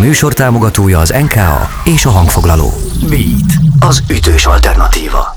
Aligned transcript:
műsor 0.00 0.32
támogatója 0.32 0.98
az 0.98 1.10
NKA 1.10 1.68
és 1.84 2.04
a 2.04 2.10
hangfoglaló. 2.10 2.70
Beat, 3.08 3.52
az 3.80 4.02
ütős 4.10 4.46
alternatíva. 4.46 5.36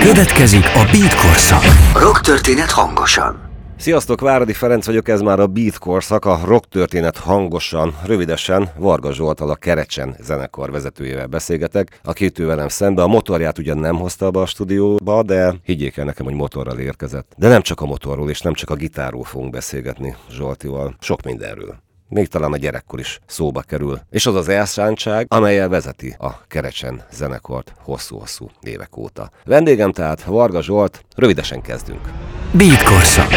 Következik 0.00 0.64
a 0.74 0.88
Beat 0.92 1.14
korszak. 1.14 1.62
Rock 1.94 2.20
történet 2.20 2.70
hangosan. 2.70 3.52
Sziasztok, 3.76 4.20
Váradi 4.20 4.52
Ferenc 4.52 4.86
vagyok, 4.86 5.08
ez 5.08 5.20
már 5.20 5.40
a 5.40 5.46
Beat 5.46 5.78
korszak, 5.78 6.24
a 6.24 6.40
rock 6.44 6.68
történet 6.68 7.16
hangosan, 7.16 7.94
rövidesen 8.06 8.68
Varga 8.76 9.12
Zsoltal 9.12 9.50
a 9.50 9.54
Kerecsen 9.54 10.16
zenekar 10.20 10.70
vezetőjével 10.70 11.26
beszélgetek, 11.26 12.00
aki 12.04 12.24
itt 12.24 12.38
velem 12.38 12.68
szembe. 12.68 13.02
A 13.02 13.06
motorját 13.06 13.58
ugyan 13.58 13.78
nem 13.78 13.96
hozta 13.96 14.30
be 14.30 14.40
a 14.40 14.46
stúdióba, 14.46 15.22
de 15.22 15.54
higgyék 15.64 15.96
el 15.96 16.04
nekem, 16.04 16.24
hogy 16.24 16.34
motorral 16.34 16.78
érkezett. 16.78 17.32
De 17.36 17.48
nem 17.48 17.62
csak 17.62 17.80
a 17.80 17.86
motorról 17.86 18.30
és 18.30 18.40
nem 18.40 18.54
csak 18.54 18.70
a 18.70 18.74
gitárról 18.74 19.24
fogunk 19.24 19.50
beszélgetni 19.50 20.16
Zsoltival, 20.30 20.96
sok 21.00 21.22
mindenről 21.22 21.83
még 22.14 22.28
talán 22.28 22.52
a 22.52 22.56
gyerekkor 22.56 23.00
is 23.00 23.18
szóba 23.26 23.60
kerül. 23.60 24.00
És 24.10 24.26
az 24.26 24.34
az 24.34 24.48
elszántság, 24.48 25.26
amelyel 25.28 25.68
vezeti 25.68 26.16
a 26.18 26.46
Kerecsen 26.46 27.04
zenekart 27.12 27.72
hosszú-hosszú 27.82 28.50
évek 28.60 28.96
óta. 28.96 29.30
Vendégem 29.44 29.92
tehát 29.92 30.24
Varga 30.24 30.62
Zsolt, 30.62 31.04
rövidesen 31.16 31.60
kezdünk. 31.60 32.08
Beat 32.52 32.82
korszak. 32.82 33.30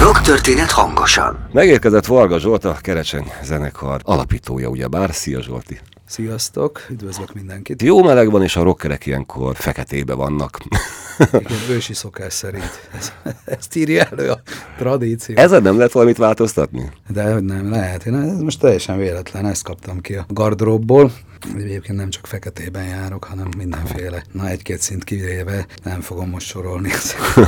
Rock 0.00 0.20
történet 0.20 0.70
hangosan. 0.70 1.48
Megérkezett 1.52 2.06
Varga 2.06 2.38
Zsolt, 2.38 2.64
a 2.64 2.76
Kerecsen 2.80 3.24
zenekar 3.42 4.00
alapítója, 4.04 4.68
ugyebár. 4.68 5.14
Szia 5.14 5.42
Zsolti! 5.42 5.80
Sziasztok, 6.08 6.86
üdvözlök 6.90 7.34
mindenkit! 7.34 7.82
Jó 7.82 8.02
melegban 8.02 8.42
és 8.42 8.56
a 8.56 8.62
rockerek 8.62 9.06
ilyenkor 9.06 9.56
feketébe 9.56 10.14
vannak. 10.14 10.58
Igen, 11.32 11.58
ősi 11.70 11.94
szokás 11.94 12.32
szerint. 12.32 12.88
Ez, 12.98 13.12
ezt 13.44 13.76
írja 13.76 14.04
elő 14.04 14.30
a 14.30 14.40
tradíció. 14.78 15.36
Ezen 15.36 15.62
nem 15.62 15.76
lehet 15.76 15.92
valamit 15.92 16.16
változtatni? 16.16 16.90
De 17.08 17.32
hogy 17.32 17.44
nem 17.44 17.70
lehet. 17.70 18.06
Én 18.06 18.14
ez 18.14 18.38
most 18.38 18.60
teljesen 18.60 18.98
véletlen, 18.98 19.46
ezt 19.46 19.62
kaptam 19.62 20.00
ki 20.00 20.14
a 20.14 20.26
gardróbból. 20.28 21.12
Egyébként 21.56 21.98
nem 21.98 22.10
csak 22.10 22.26
feketében 22.26 22.84
járok, 22.84 23.24
hanem 23.24 23.48
mindenféle. 23.56 24.24
Na, 24.32 24.48
egy-két 24.48 24.80
szint 24.80 25.04
kivéve 25.04 25.66
nem 25.84 26.00
fogom 26.00 26.28
most 26.28 26.46
sorolni. 26.46 26.90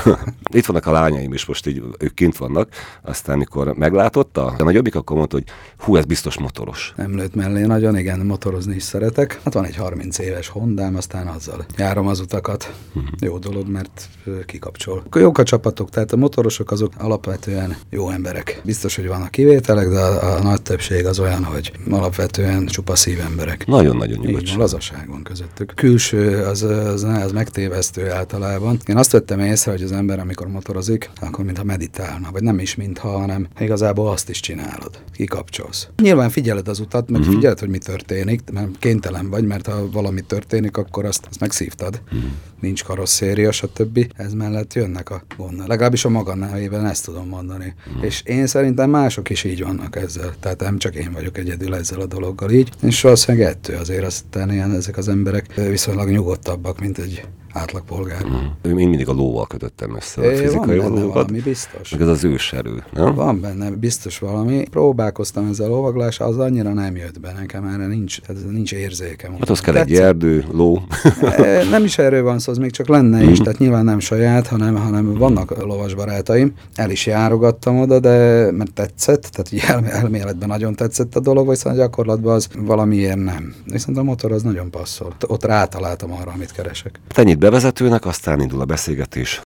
Itt 0.53 0.67
vannak 0.67 0.87
a 0.87 0.93
lányaim 0.93 1.33
is, 1.33 1.45
most 1.45 1.67
így 1.67 1.83
ők 1.99 2.15
kint 2.15 2.37
vannak. 2.37 2.69
Aztán, 3.03 3.39
mikor 3.39 3.75
meglátotta, 3.75 4.47
a 4.59 4.63
nagyobbik 4.63 4.95
akkor 4.95 5.17
mondta, 5.17 5.37
hogy 5.37 5.47
hú, 5.79 5.97
ez 5.97 6.05
biztos 6.05 6.39
motoros. 6.39 6.93
Nem 6.97 7.17
lőtt 7.17 7.35
mellé 7.35 7.63
nagyon, 7.63 7.97
igen, 7.97 8.19
motorozni 8.19 8.75
is 8.75 8.83
szeretek. 8.83 9.41
Hát 9.45 9.55
van 9.55 9.65
egy 9.65 9.77
30 9.77 10.19
éves 10.19 10.49
Hondám, 10.49 10.97
aztán 10.97 11.27
azzal 11.27 11.65
járom 11.77 12.07
az 12.07 12.21
utakat. 12.21 12.75
Uh-huh. 12.89 13.11
Jó 13.21 13.39
dolog, 13.39 13.69
mert 13.69 14.09
kikapcsol. 14.47 15.03
Jók 15.17 15.39
a 15.39 15.43
csapatok, 15.43 15.91
tehát 15.91 16.13
a 16.13 16.17
motorosok 16.17 16.71
azok 16.71 16.93
alapvetően 16.99 17.77
jó 17.91 18.11
emberek. 18.11 18.61
Biztos, 18.65 18.97
hogy 18.97 19.07
vannak 19.07 19.31
kivételek, 19.31 19.89
de 19.89 19.99
a, 19.99 20.37
a 20.37 20.43
nagy 20.43 20.63
többség 20.63 21.07
az 21.07 21.19
olyan, 21.19 21.45
hogy 21.45 21.73
alapvetően 21.91 22.67
csupa 22.67 22.97
szívemberek. 22.97 23.67
Na, 23.67 23.80
nagyon-nagyon 23.83 24.19
nyugodt. 24.19 24.55
Lazaság 24.55 25.09
van 25.09 25.23
közöttük. 25.23 25.73
Külső 25.75 26.45
az, 26.45 26.63
az, 26.63 27.03
az 27.03 27.33
megtévesztő 27.33 28.11
általában. 28.11 28.79
Én 28.87 28.97
azt 28.97 29.13
vettem 29.13 29.41
észre, 29.41 29.71
hogy 29.71 29.83
az 29.83 29.93
ember, 29.93 30.19
amikor 30.19 30.49
motorozik, 30.49 31.11
akkor 31.21 31.45
mintha 31.45 31.65
meditálna, 31.65 32.29
vagy 32.33 32.43
nem 32.43 32.59
is 32.59 32.75
mintha, 32.75 33.19
hanem 33.19 33.49
igazából 33.59 34.09
azt 34.09 34.29
is 34.29 34.41
csinálod. 34.41 35.03
Kikapcsolsz. 35.13 35.89
Nyilván 36.03 36.31
figyeled 36.31 36.69
az 36.69 36.81
utat, 36.81 37.11
meg 37.11 37.21
uh-huh. 37.21 37.35
figyeled, 37.35 37.59
hogy 37.59 37.69
mi 37.69 37.79
történik, 37.79 38.41
mert 38.53 38.79
kénytelen 38.79 39.31
vagy, 39.31 39.47
mert 39.47 39.67
ha 39.67 39.91
valami 39.91 40.21
történik, 40.21 40.77
akkor 40.77 41.05
azt, 41.05 41.27
azt 41.29 41.41
megszívtad. 41.41 42.01
Uh-huh. 42.05 42.31
Nincs 42.61 42.85
karosszéria, 42.85 43.53
stb. 43.53 44.13
Ez 44.17 44.33
mellett 44.33 44.75
jönnek 44.75 45.11
a 45.11 45.23
gondol. 45.37 45.67
Legalábbis 45.67 46.05
a 46.05 46.09
maga 46.09 46.35
nevében 46.35 46.87
ezt 46.87 47.05
tudom 47.05 47.29
mondani. 47.29 47.75
Uh-huh. 47.89 48.05
És 48.05 48.23
én 48.25 48.47
szerintem 48.47 48.91
mások 48.91 49.31
is 49.31 49.45
így 49.45 49.63
vannak 49.63 49.97
ezzel. 49.97 50.35
Tehát 50.41 50.61
nem 50.61 50.79
csak 50.79 50.95
én 50.95 51.13
vagyok 51.13 51.39
egyedül 51.39 51.75
ezzel 51.75 52.01
a 52.01 52.07
dologgal 52.07 52.51
így. 52.51 52.71
És 52.83 53.01
valószínűleg 53.01 53.47
ettől 53.47 53.70
azért 53.75 54.05
aztán 54.05 54.53
ilyen 54.53 54.75
ezek 54.75 54.97
az 54.97 55.09
emberek 55.09 55.55
viszonylag 55.55 56.09
nyugodtabbak, 56.09 56.81
mint 56.81 56.99
egy 56.99 57.25
átlagpolgár. 57.53 58.25
Mm. 58.25 58.71
Én 58.71 58.75
mindig 58.75 59.09
a 59.09 59.13
lóval 59.13 59.47
kötöttem 59.47 59.97
össze 59.97 60.21
a 60.21 60.37
fizikai 60.37 60.79
van 60.79 60.95
benne 60.95 61.07
valami, 61.07 61.41
biztos. 61.41 61.91
Meg 61.91 62.01
ez 62.01 62.09
az 62.09 62.25
őserő, 62.25 62.85
nem? 62.93 63.15
Van 63.15 63.41
benne 63.41 63.71
biztos 63.71 64.19
valami. 64.19 64.65
Próbálkoztam 64.71 65.49
ezzel 65.51 65.67
a 65.67 65.75
lovaglás, 65.75 66.21
az 66.21 66.39
annyira 66.39 66.73
nem 66.73 66.97
jött 66.97 67.21
be 67.21 67.33
nekem, 67.39 67.65
erre 67.65 67.87
nincs, 67.87 68.19
ez 68.29 68.37
nincs 68.51 68.73
érzékem. 68.73 69.33
Hát 69.33 69.51
az 69.51 69.61
kell 69.61 69.77
egy 69.77 69.95
erdő, 69.95 70.45
ló. 70.53 70.83
Nem 71.71 71.85
is 71.85 71.99
erről 71.99 72.23
van 72.23 72.39
szó, 72.39 72.53
az 72.53 72.59
még 72.59 72.71
csak 72.71 72.89
lenne 72.89 73.23
is, 73.23 73.41
mm. 73.41 73.43
tehát 73.43 73.59
nyilván 73.59 73.85
nem 73.85 73.99
saját, 73.99 74.47
hanem, 74.47 74.77
hanem 74.77 75.15
vannak 75.15 75.65
lovas 75.65 75.95
barátaim. 75.95 76.53
El 76.75 76.91
is 76.91 77.07
járogattam 77.07 77.81
oda, 77.81 78.01
de 78.01 78.51
mert 78.51 78.73
tetszett, 78.73 79.23
tehát 79.23 79.53
így 79.53 79.91
elméletben 79.91 80.49
nagyon 80.49 80.75
tetszett 80.75 81.17
a 81.17 81.21
dolog, 81.21 81.47
vagy 81.47 81.57
szóval 81.57 81.79
gyakorlatban 81.79 82.35
az 82.35 82.49
valamiért 82.59 83.25
nem. 83.25 83.55
Viszont 83.65 83.99
a 83.99 84.03
motor 84.03 84.33
az 84.33 84.43
nagyon 84.43 84.71
passzol. 84.71 85.15
Ott 85.27 85.45
rátaláltam 85.45 86.13
arra, 86.13 86.33
amit 86.35 86.53
keresek. 86.53 87.01
Ennyit 87.15 87.39
bevezetőnek, 87.41 88.07
aztán 88.07 88.41
indul 88.41 88.61
a 88.61 88.65
beszélgetés. 88.65 89.41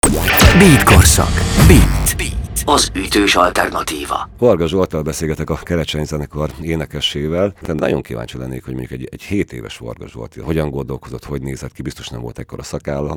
Beat 0.58 0.82
korszak. 0.82 1.32
Beat. 1.68 2.16
Beat 2.16 2.41
az 2.64 2.90
ütős 2.94 3.36
alternatíva. 3.36 4.30
Varga 4.38 4.66
Zsoltal 4.66 5.02
beszélgetek 5.02 5.50
a 5.50 5.54
Kerecseny 5.62 6.04
zenekar 6.04 6.50
énekesével. 6.60 7.54
Tehát 7.60 7.78
nagyon 7.78 8.02
kíváncsi 8.02 8.38
lennék, 8.38 8.64
hogy 8.64 8.74
mondjuk 8.74 9.00
egy, 9.00 9.08
egy 9.10 9.22
7 9.22 9.52
éves 9.52 9.76
Varga 9.76 10.08
Zsolt 10.08 10.36
hogyan 10.42 10.70
gondolkozott, 10.70 11.24
hogy 11.24 11.42
nézett 11.42 11.72
ki, 11.72 11.82
biztos 11.82 12.08
nem 12.08 12.20
volt 12.20 12.38
ekkor 12.38 12.58
a 12.58 12.62
szakálla. 12.62 13.16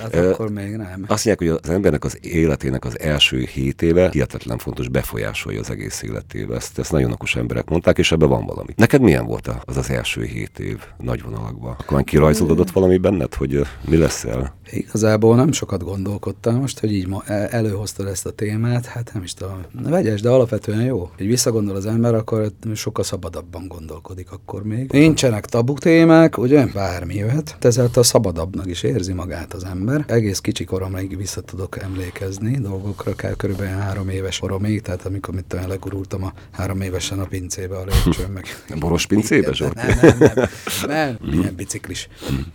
Hát 0.00 0.14
akkor 0.32 0.50
még 0.50 0.76
nem. 0.76 1.04
Azt 1.06 1.24
mondják, 1.24 1.38
hogy 1.38 1.48
az 1.48 1.70
embernek 1.70 2.04
az 2.04 2.18
életének 2.20 2.84
az 2.84 3.00
első 3.00 3.40
7 3.40 3.82
éve 3.82 4.08
hihetetlen 4.10 4.58
fontos 4.58 4.88
befolyásolja 4.88 5.60
az 5.60 5.70
egész 5.70 6.02
életébe. 6.02 6.54
Ezt, 6.54 6.78
ezt 6.78 6.92
nagyon 6.92 7.12
okos 7.12 7.36
emberek 7.36 7.68
mondták, 7.68 7.98
és 7.98 8.12
ebben 8.12 8.28
van 8.28 8.46
valami. 8.46 8.72
Neked 8.76 9.00
milyen 9.00 9.26
volt 9.26 9.50
az 9.64 9.76
az 9.76 9.90
első 9.90 10.24
7 10.24 10.58
év 10.58 10.78
nagy 10.98 11.22
vonalakban? 11.22 11.76
Akkor 11.78 12.04
kirajzolódott 12.04 12.70
valami 12.70 12.96
benned, 12.96 13.34
hogy 13.34 13.66
mi 13.88 13.96
lesz 13.96 14.24
el? 14.24 14.54
Igazából 14.70 15.36
nem 15.36 15.52
sokat 15.52 15.82
gondolkodtam 15.82 16.54
most, 16.54 16.78
hogy 16.78 16.92
így 16.92 17.06
ma 17.06 17.24
előhoztad 17.24 18.06
ezt 18.06 18.26
a 18.26 18.30
témát, 18.30 18.45
hát 18.86 19.10
nem 19.14 19.22
is 19.22 19.34
tudom, 19.34 19.60
vegyes, 19.82 20.20
de 20.20 20.28
alapvetően 20.28 20.82
jó. 20.82 21.10
Hogy 21.16 21.26
visszagondol 21.26 21.76
az 21.76 21.86
ember, 21.86 22.14
akkor 22.14 22.52
sokkal 22.74 23.04
szabadabban 23.04 23.68
gondolkodik 23.68 24.30
akkor 24.30 24.62
még. 24.62 24.90
Nincsenek 24.90 25.44
tabu 25.46 25.74
témák, 25.74 26.38
ugye? 26.38 26.66
Bármi 26.66 27.14
jöhet. 27.14 27.56
Ezáltal 27.60 28.02
szabadabbnak 28.02 28.66
is 28.66 28.82
érzi 28.82 29.12
magát 29.12 29.52
az 29.52 29.64
ember. 29.64 30.04
Egész 30.08 30.38
kicsi 30.40 30.64
koromig 30.64 31.16
vissza 31.16 31.40
tudok 31.40 31.82
emlékezni 31.82 32.58
dolgokra, 32.58 33.14
kell 33.14 33.34
körülbelül 33.34 33.72
három 33.72 34.08
éves 34.08 34.38
koromig, 34.38 34.82
tehát 34.82 35.06
amikor 35.06 35.34
mit 35.34 35.44
tudom, 35.44 35.68
legurultam 35.68 36.24
a 36.24 36.32
három 36.50 36.80
évesen 36.80 37.18
a 37.18 37.24
pincébe 37.24 37.76
a 37.76 37.84
lépcsőn 37.84 38.30
meg. 38.30 38.44
Boros 38.78 39.06
pincébe, 39.06 39.52
Zsolt? 39.52 39.74
Nem, 39.74 39.98
nem, 40.00 40.16
nem, 40.18 40.48
nem, 40.86 41.16
nem 41.20 41.40
ilyen 41.40 41.54
biciklis 41.54 42.08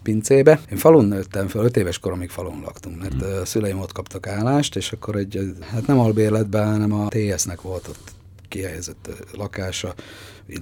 pincébe. 0.04 0.60
Én 0.72 0.78
falun 0.78 1.06
nőttem 1.06 1.48
fel, 1.48 1.64
öt 1.64 1.78
éves 1.78 2.00
koromig 2.00 2.30
falun 2.30 2.62
laktunk, 2.66 3.00
mert 3.02 3.22
a 3.22 3.46
szüleim 3.46 3.80
ott 3.80 3.92
kaptak 3.92 4.28
állást, 4.28 4.76
és 4.76 4.92
akkor 4.92 5.16
egy, 5.16 5.54
hát 5.72 5.81
nem 5.88 6.00
albérletben, 6.00 6.72
hanem 6.72 6.94
a 6.94 7.08
TS-nek 7.08 7.62
volt 7.62 7.88
ott 7.88 8.12
kihelyezett 8.52 9.10
lakása, 9.34 9.94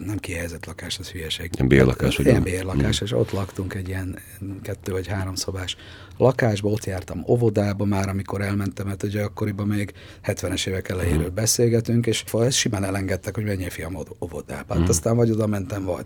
nem 0.06 0.18
kihelyezett 0.18 0.66
lakás, 0.66 1.00
az 1.00 1.10
hülyeség. 1.10 1.50
Ilyen 1.54 1.68
bérlakás, 1.68 2.20
ugye? 2.20 2.30
Ilyen 2.30 2.44
bérlakás, 2.44 3.02
mm. 3.02 3.06
és 3.06 3.12
ott 3.12 3.32
laktunk 3.32 3.74
egy 3.74 3.88
ilyen 3.88 4.20
kettő 4.62 4.92
vagy 4.92 5.08
három 5.08 5.36
szobás 5.36 5.76
lakásba, 6.18 6.70
ott 6.70 6.86
jártam 6.86 7.24
óvodába 7.28 7.86
már, 7.86 8.10
amikor 8.10 8.42
elmentem, 8.42 8.88
mert 8.88 9.04
ugye 9.04 9.24
akkoriban 9.24 9.68
még 9.68 9.94
70-es 10.24 10.68
évek 10.68 10.90
elejéről 10.90 11.30
mm. 11.30 11.34
beszélgetünk, 11.34 12.06
és 12.06 12.24
ezt 12.34 12.58
simán 12.58 12.84
elengedtek, 12.84 13.36
hogy 13.36 13.44
menjél 13.44 13.70
fiam 13.70 13.98
óvodába. 14.24 14.74
Hát 14.74 14.84
mm. 14.84 14.88
aztán 14.88 15.16
vagy 15.16 15.32
oda 15.32 15.48
mentem, 15.48 15.84
vagy 15.84 16.06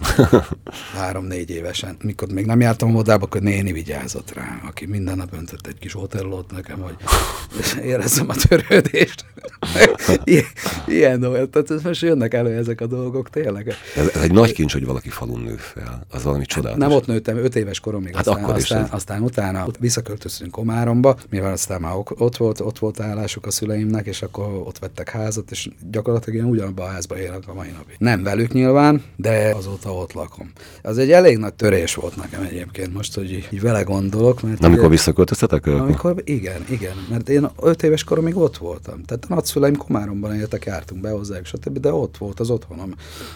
három-négy 0.98 1.50
évesen. 1.50 1.98
Mikor 2.04 2.32
még 2.32 2.46
nem 2.46 2.62
jártam 2.62 2.90
óvodába, 2.90 3.26
akkor 3.26 3.42
néni 3.42 3.72
vigyázott 3.72 4.34
rá, 4.34 4.62
aki 4.66 4.86
minden 4.86 5.18
nap 5.18 5.34
öntött 5.34 5.68
egy 5.68 5.78
kis 5.80 5.94
hotellót 5.94 6.52
nekem, 6.52 6.80
hogy 6.80 6.96
érezzem 7.92 8.30
a 8.30 8.36
törődést. 8.36 9.26
ilyen, 10.24 10.46
ilyen 10.88 11.20
dolgok. 11.20 11.50
Tehát 11.74 11.88
most 11.88 12.02
jönnek 12.02 12.34
elő 12.34 12.58
ezek 12.58 12.82
a 12.82 12.88
dolgok, 12.88 13.30
tényleg. 13.30 13.68
Ez, 13.96 14.08
ez 14.14 14.22
egy 14.22 14.32
nagy 14.32 14.54
kincs, 14.54 14.74
hogy 14.74 14.86
valaki 14.86 15.10
falun 15.10 15.40
nő 15.40 15.56
fel. 15.56 16.06
Az 16.12 16.24
valami 16.24 16.46
csodálatos. 16.46 16.88
Nem 16.88 16.92
ott 16.98 17.08
nőttem, 17.08 17.38
öt 17.38 17.56
éves 17.56 17.80
koromig. 17.80 18.16
Hát 18.16 18.28
aztán, 18.28 18.44
akkor 18.44 18.56
aztán, 18.56 18.88
aztán 18.92 19.22
utána 19.22 19.66
visszaköltöztünk 19.80 20.52
Komáromba, 20.52 21.18
mivel 21.30 21.52
aztán 21.52 21.82
már 21.82 21.94
ott 22.18 22.38
volt, 22.38 22.60
ott 22.60 22.80
volt 22.80 23.00
állásuk 23.00 23.46
a 23.46 23.52
szüleimnek, 23.52 24.06
és 24.06 24.22
akkor 24.22 24.46
ott 24.46 24.80
vettek 24.80 25.10
házat, 25.10 25.52
és 25.52 25.70
gyakorlatilag 25.92 26.40
én 26.40 26.50
ugyanabban 26.50 26.86
a 26.86 26.90
házban 26.90 27.18
élek 27.18 27.44
a 27.48 27.54
mai 27.54 27.70
napig. 27.70 27.96
Nem 27.98 28.24
velük 28.24 28.54
nyilván, 28.54 29.04
de 29.16 29.54
azóta 29.56 29.94
ott 29.94 30.14
lakom. 30.14 30.52
Az 30.82 30.98
egy 30.98 31.12
elég 31.12 31.38
nagy 31.38 31.54
törés 31.54 31.96
volt 31.96 32.16
nekem 32.16 32.42
egyébként 32.42 32.94
most, 32.94 33.16
hogy 33.16 33.32
így, 33.32 33.48
így 33.52 33.62
vele 33.62 33.82
gondolok. 33.82 34.42
Mert 34.42 34.64
amikor 34.64 34.90
visszaköltöztetek? 34.90 35.66
Amikor, 35.66 36.22
igen, 36.24 36.66
igen, 36.70 36.96
mert 37.10 37.30
én 37.30 37.50
öt 37.62 37.84
éves 37.84 38.04
koromig 38.04 38.38
ott 38.38 38.58
voltam. 38.58 39.04
Tehát 39.04 39.26
a 39.30 39.34
nagyszüleim 39.34 39.76
Komáromban 39.76 40.36
éltek, 40.36 40.66
jártunk 40.66 41.02
be 41.02 41.10
hozzá, 41.10 41.38
stb. 41.44 41.63
Stb., 41.64 41.78
de 41.78 41.94
ott 41.94 42.18
volt 42.18 42.40
az 42.40 42.50
otthonom, 42.50 42.94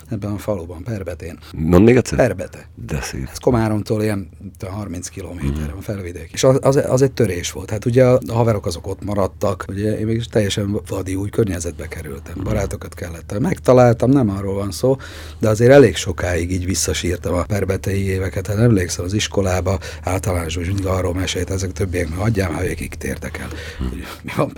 ebben 0.10 0.32
a 0.32 0.38
faluban, 0.38 0.84
Perbetén. 0.84 1.40
Mond 1.56 1.84
még 1.84 1.96
egyszer? 1.96 2.18
Perbete. 2.18 2.70
De 2.86 3.02
szép. 3.02 3.28
Ez 3.32 3.38
Komáromtól 3.38 4.04
ilyen 4.04 4.30
30 4.70 5.08
kilométerre 5.08 5.72
van 5.72 5.82
felvidék. 5.82 6.30
És 6.34 6.44
az, 6.44 6.58
az, 6.62 6.76
az, 6.76 7.02
egy 7.02 7.12
törés 7.12 7.52
volt. 7.52 7.70
Hát 7.70 7.86
ugye 7.86 8.06
a 8.06 8.20
haverok 8.28 8.66
azok 8.66 8.88
ott 8.88 9.04
maradtak, 9.04 9.66
ugye 9.68 10.00
én 10.00 10.06
mégis 10.06 10.26
teljesen 10.26 10.82
vadi 10.88 11.16
új 11.16 11.30
környezetbe 11.30 11.88
kerültem. 11.88 12.36
Barátokat 12.44 12.94
kellett. 12.94 13.40
Megtaláltam, 13.40 14.10
nem 14.10 14.30
arról 14.30 14.54
van 14.54 14.72
szó, 14.72 14.98
de 15.40 15.50
azért 15.50 15.72
elég 15.72 15.96
sokáig 15.96 16.52
így 16.52 16.66
visszasírtam 16.66 17.34
a 17.34 17.44
perbetei 17.44 18.08
éveket. 18.08 18.48
Hát 18.48 18.58
emlékszem 18.58 19.06
az 19.06 19.14
iskolába, 19.14 19.80
általános, 20.04 20.56
hogy 20.56 20.66
mindig 20.66 20.86
arról 20.86 21.14
mesélt, 21.14 21.50
ezek 21.50 21.72
többiek, 21.72 22.10
mert 22.10 22.22
adjál 22.22 22.52
már, 22.52 22.68
hogy 22.68 22.90
tértek 22.98 23.38
el. 23.38 23.48
Hogy 23.78 24.04
mi 24.24 24.32
van 24.36 24.52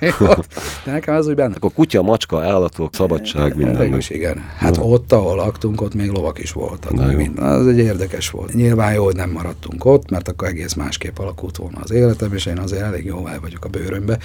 mi 0.00 0.10
volt. 0.18 0.46
De 0.84 0.92
nekem 0.92 1.14
ez 1.14 1.26
úgy 1.26 1.34
benne. 1.34 1.54
Akkor 1.54 1.72
kutya, 1.72 2.02
macska, 2.02 2.44
állatok, 2.78 2.94
szabadság, 2.94 3.56
minden. 3.56 3.96
Is, 3.96 4.10
igen. 4.10 4.38
Hát 4.56 4.76
Na. 4.76 4.82
ott, 4.82 5.12
ahol 5.12 5.36
laktunk, 5.36 5.80
ott 5.80 5.94
még 5.94 6.10
lovak 6.10 6.38
is 6.38 6.52
voltak. 6.52 6.92
Na, 6.92 7.06
minden. 7.06 7.44
Az 7.44 7.66
egy 7.66 7.78
érdekes 7.78 8.30
volt. 8.30 8.54
Nyilván 8.54 8.92
jó, 8.92 9.04
hogy 9.04 9.16
nem 9.16 9.30
maradtunk 9.30 9.84
ott, 9.84 10.10
mert 10.10 10.28
akkor 10.28 10.48
egész 10.48 10.74
másképp 10.74 11.18
alakult 11.18 11.56
volna 11.56 11.78
az 11.82 11.90
életem, 11.90 12.34
és 12.34 12.46
én 12.46 12.58
azért 12.58 12.82
elég 12.82 13.04
jó 13.04 13.26
el 13.26 13.40
vagyok 13.40 13.64
a 13.64 13.68
bőrömbe. 13.68 14.18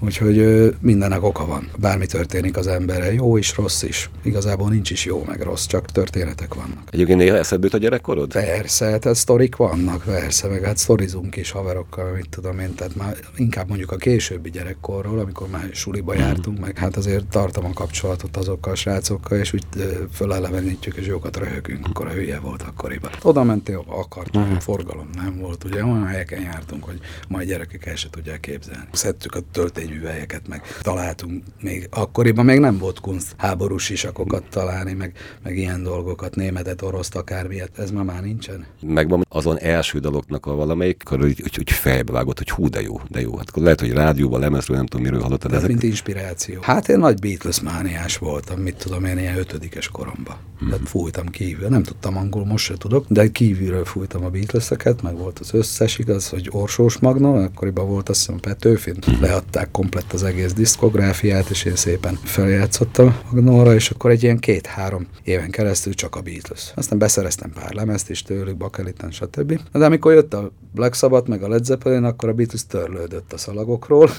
Úgyhogy 0.00 0.68
mindennek 0.80 1.22
oka 1.22 1.46
van. 1.46 1.68
Bármi 1.78 2.06
történik 2.06 2.56
az 2.56 2.66
emberre, 2.66 3.12
jó 3.12 3.36
is, 3.36 3.56
rossz 3.56 3.82
is. 3.82 4.10
Igazából 4.22 4.68
nincs 4.68 4.90
is 4.90 5.04
jó 5.04 5.24
meg 5.26 5.40
rossz, 5.40 5.66
csak 5.66 5.86
történetek 5.86 6.54
vannak. 6.54 6.82
Egyébként 6.90 7.18
néha 7.18 7.36
eszedbe 7.36 7.68
a 7.72 7.76
gyerekkorod? 7.76 8.32
Persze, 8.32 8.86
hát 8.86 9.14
sztorik 9.14 9.56
vannak, 9.56 10.02
persze, 10.04 10.48
meg 10.48 10.62
hát 10.64 10.76
sztorizunk 10.76 11.36
is 11.36 11.50
haverokkal, 11.50 12.12
mit 12.12 12.28
tudom 12.28 12.58
én, 12.58 12.74
tehát 12.74 12.96
már 12.96 13.16
inkább 13.36 13.68
mondjuk 13.68 13.90
a 13.90 13.96
későbbi 13.96 14.50
gyerekkorról, 14.50 15.18
amikor 15.18 15.48
már 15.48 15.68
suliba 15.72 16.14
jártunk, 16.14 16.58
meg 16.58 16.78
hát 16.78 16.96
azért 16.96 17.24
tartom 17.24 17.61
a 17.64 17.72
kapcsolatot 17.72 18.36
azokkal 18.36 18.72
a 18.72 18.76
srácokkal, 18.76 19.38
és 19.38 19.52
úgy 19.52 19.64
fölelevenítjük, 20.12 20.96
és 20.96 21.06
jókat 21.06 21.36
röhögünk, 21.36 21.86
akkor 21.86 22.06
a 22.06 22.10
hülye 22.10 22.38
volt 22.38 22.62
akkoriban. 22.62 23.10
Oda 23.22 23.42
mentél, 23.42 23.84
akartunk, 23.86 24.46
uh-huh. 24.46 24.60
forgalom 24.60 25.08
nem 25.14 25.38
volt, 25.38 25.64
ugye 25.64 25.84
olyan 25.84 26.06
helyeken 26.06 26.40
jártunk, 26.40 26.84
hogy 26.84 27.00
majd 27.28 27.48
gyerekek 27.48 27.86
el 27.86 27.94
se 27.94 28.10
tudják 28.10 28.40
képzelni. 28.40 28.88
Szedtük 28.92 29.34
a 29.34 29.40
töltényművelyeket, 29.52 30.48
meg 30.48 30.62
találtunk 30.80 31.42
még, 31.60 31.88
akkoriban 31.90 32.44
még 32.44 32.58
nem 32.58 32.78
volt 32.78 33.00
kunst 33.00 33.34
háborús 33.36 33.84
sisakokat 33.84 34.44
találni, 34.50 34.92
meg, 34.92 35.16
meg 35.42 35.56
ilyen 35.56 35.82
dolgokat, 35.82 36.34
németet, 36.34 36.82
oroszt, 36.82 37.16
akármilyet, 37.16 37.78
ez 37.78 37.90
ma 37.90 38.02
már 38.02 38.22
nincsen. 38.22 38.66
Megvan 38.80 39.26
azon 39.28 39.58
első 39.58 39.98
daloknak 39.98 40.46
a 40.46 40.54
valamelyik, 40.54 41.02
akkor 41.04 41.18
hogy, 41.18 41.40
hogy, 41.40 41.54
hogy 41.54 41.70
fejbe 41.70 42.12
vágott, 42.12 42.38
hogy 42.38 42.50
hú, 42.50 42.68
de 42.68 42.80
jó, 42.80 43.00
de 43.08 43.20
jó. 43.20 43.36
Hát 43.36 43.48
akkor 43.48 43.62
lehet, 43.62 43.80
hogy 43.80 43.92
rádióban, 43.92 44.40
lemezről, 44.40 44.76
nem 44.76 44.86
tudom, 44.86 45.04
miről 45.06 45.20
hallottad. 45.20 45.52
Ez 45.52 45.66
mint 45.66 45.82
inspiráció. 45.82 46.60
Hát 46.62 46.88
én 46.88 46.98
nagy 46.98 47.18
Beatles 47.18 47.51
mániás 47.60 48.16
voltam, 48.18 48.58
mit 48.58 48.74
tudom 48.74 49.04
én, 49.04 49.18
ilyen 49.18 49.36
ötödikes 49.36 49.88
koromban. 49.88 50.36
Hmm. 50.58 50.68
Tehát 50.68 50.88
fújtam 50.88 51.26
kívül, 51.26 51.68
nem 51.68 51.82
tudtam 51.82 52.16
angol, 52.16 52.44
most 52.44 52.64
se 52.64 52.74
tudok, 52.76 53.04
de 53.08 53.28
kívülről 53.28 53.84
fújtam 53.84 54.24
a 54.24 54.28
Beatleseket, 54.28 55.02
meg 55.02 55.16
volt 55.16 55.38
az 55.38 55.54
összes 55.54 55.98
igaz, 55.98 56.28
hogy 56.28 56.48
Orsós 56.50 56.98
Magna, 56.98 57.42
akkoriban 57.42 57.88
volt 57.88 58.08
azt 58.08 58.18
hiszem 58.18 58.40
Petőfin, 58.40 58.96
hmm. 59.06 59.20
leadták 59.20 59.70
komplett 59.70 60.12
az 60.12 60.22
egész 60.22 60.52
diszkográfiát, 60.52 61.48
és 61.48 61.64
én 61.64 61.76
szépen 61.76 62.18
feljátszottam 62.24 63.16
Magnóra, 63.30 63.74
és 63.74 63.90
akkor 63.90 64.10
egy 64.10 64.22
ilyen 64.22 64.38
két-három 64.38 65.06
éven 65.22 65.50
keresztül 65.50 65.94
csak 65.94 66.16
a 66.16 66.20
Beatles. 66.20 66.72
Aztán 66.74 66.98
beszereztem 66.98 67.50
pár 67.52 67.72
lemezt 67.72 68.10
is 68.10 68.22
tőlük, 68.22 68.56
Bakeliten, 68.56 69.10
stb. 69.10 69.60
De 69.72 69.84
amikor 69.84 70.12
jött 70.12 70.34
a 70.34 70.52
Black 70.74 70.94
Sabbath, 70.94 71.28
meg 71.28 71.42
a 71.42 71.48
Led 71.48 71.64
Zeppelin, 71.64 72.04
akkor 72.04 72.28
a 72.28 72.32
Beatles 72.32 72.66
törlődött 72.66 73.32
a 73.32 73.38
szalagokról. 73.38 74.10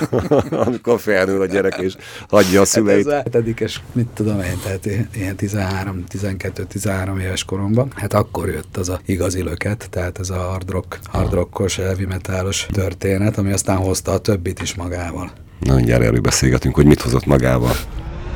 amikor 0.66 1.00
felnő 1.00 1.40
a 1.40 1.46
gyerek 1.46 1.78
és 1.78 1.96
hagyja 2.28 2.60
a 2.60 2.64
szüleit. 2.68 3.10
Hát 3.10 3.34
ez 3.34 3.42
a 3.46 3.80
mit 3.92 4.06
tudom 4.06 4.40
én, 4.40 4.58
tehát 4.62 4.86
ilyen 5.14 5.36
13, 5.36 6.04
12, 6.04 6.64
13 6.64 7.18
éves 7.18 7.44
koromban. 7.44 7.92
Hát 7.96 8.12
akkor 8.12 8.48
jött 8.48 8.76
az 8.76 8.88
a 8.88 9.00
igazi 9.06 9.42
löket, 9.42 9.86
tehát 9.90 10.18
ez 10.18 10.30
a 10.30 10.36
hard 10.36 10.70
rock, 10.70 10.98
hard 11.04 11.32
rockos, 11.32 11.76
heavy 11.76 12.04
metalos 12.04 12.66
történet, 12.72 13.38
ami 13.38 13.52
aztán 13.52 13.76
hozta 13.76 14.12
a 14.12 14.18
többit 14.18 14.62
is 14.62 14.74
magával. 14.74 15.30
Na, 15.60 15.74
mindjárt 15.74 16.02
erről 16.02 16.20
beszélgetünk, 16.20 16.74
hogy 16.74 16.86
mit 16.86 17.00
hozott 17.00 17.26
magával. 17.26 17.72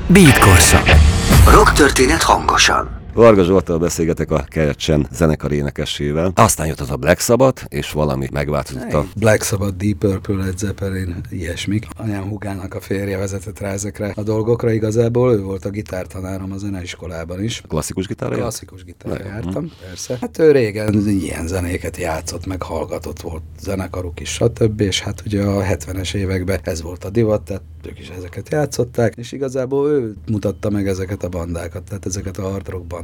Beat 0.06 0.38
Korszak. 0.38 0.86
Rock 1.52 1.72
történet 1.72 2.22
hangosan. 2.22 3.00
Varga 3.14 3.44
Zsoltal 3.44 3.78
beszélgetek 3.78 4.30
a 4.30 4.44
Kerecsen 4.48 5.06
zenekar 5.12 5.52
énekesével. 5.52 6.32
Aztán 6.34 6.66
jött 6.66 6.80
az 6.80 6.90
a 6.90 6.96
Black 6.96 7.20
Sabbath, 7.20 7.64
és 7.68 7.92
valami 7.92 8.28
megváltozott 8.32 8.92
a... 8.92 9.06
Black 9.16 9.42
Sabbath, 9.42 9.76
Deep 9.76 9.98
Purple, 9.98 10.34
Led 10.34 10.58
Zeppelin, 10.58 11.16
ilyesmik. 11.30 11.86
Anyám 11.96 12.28
Hugának 12.28 12.74
a 12.74 12.80
férje 12.80 13.18
vezetett 13.18 13.58
rá 13.58 13.72
ezekre 13.72 14.12
a 14.16 14.22
dolgokra. 14.22 14.70
Igazából 14.70 15.32
ő 15.32 15.42
volt 15.42 15.64
a 15.64 15.70
gitártanárom 15.70 16.52
a 16.52 16.56
zeneiskolában 16.56 17.42
is. 17.42 17.62
Klasszikus 17.68 18.06
gitárra 18.06 18.34
Klasszikus 18.34 18.84
gitárra 18.84 19.24
jártam, 19.24 19.70
persze. 19.86 20.18
Hát 20.20 20.38
ő 20.38 20.50
régen 20.50 20.94
ilyen 21.08 21.46
zenéket 21.46 21.96
játszott, 21.96 22.46
meg 22.46 22.62
hallgatott 22.62 23.20
volt 23.20 23.42
zenekaruk 23.60 24.20
is, 24.20 24.28
stb. 24.28 24.80
És 24.80 25.00
hát 25.00 25.22
ugye 25.26 25.42
a 25.42 25.62
70-es 25.62 26.14
években 26.14 26.60
ez 26.62 26.82
volt 26.82 27.04
a 27.04 27.10
divat, 27.10 27.42
tehát 27.42 27.62
ők 27.86 27.98
is 27.98 28.08
ezeket 28.08 28.48
játszották, 28.50 29.14
és 29.16 29.32
igazából 29.32 29.90
ő 29.90 30.14
mutatta 30.30 30.70
meg 30.70 30.88
ezeket 30.88 31.24
a 31.24 31.28
bandákat, 31.28 31.82
tehát 31.82 32.06
ezeket 32.06 32.38
a 32.38 32.42
hard 32.42 32.68
rock 32.68 32.84
bandákat 32.84 33.00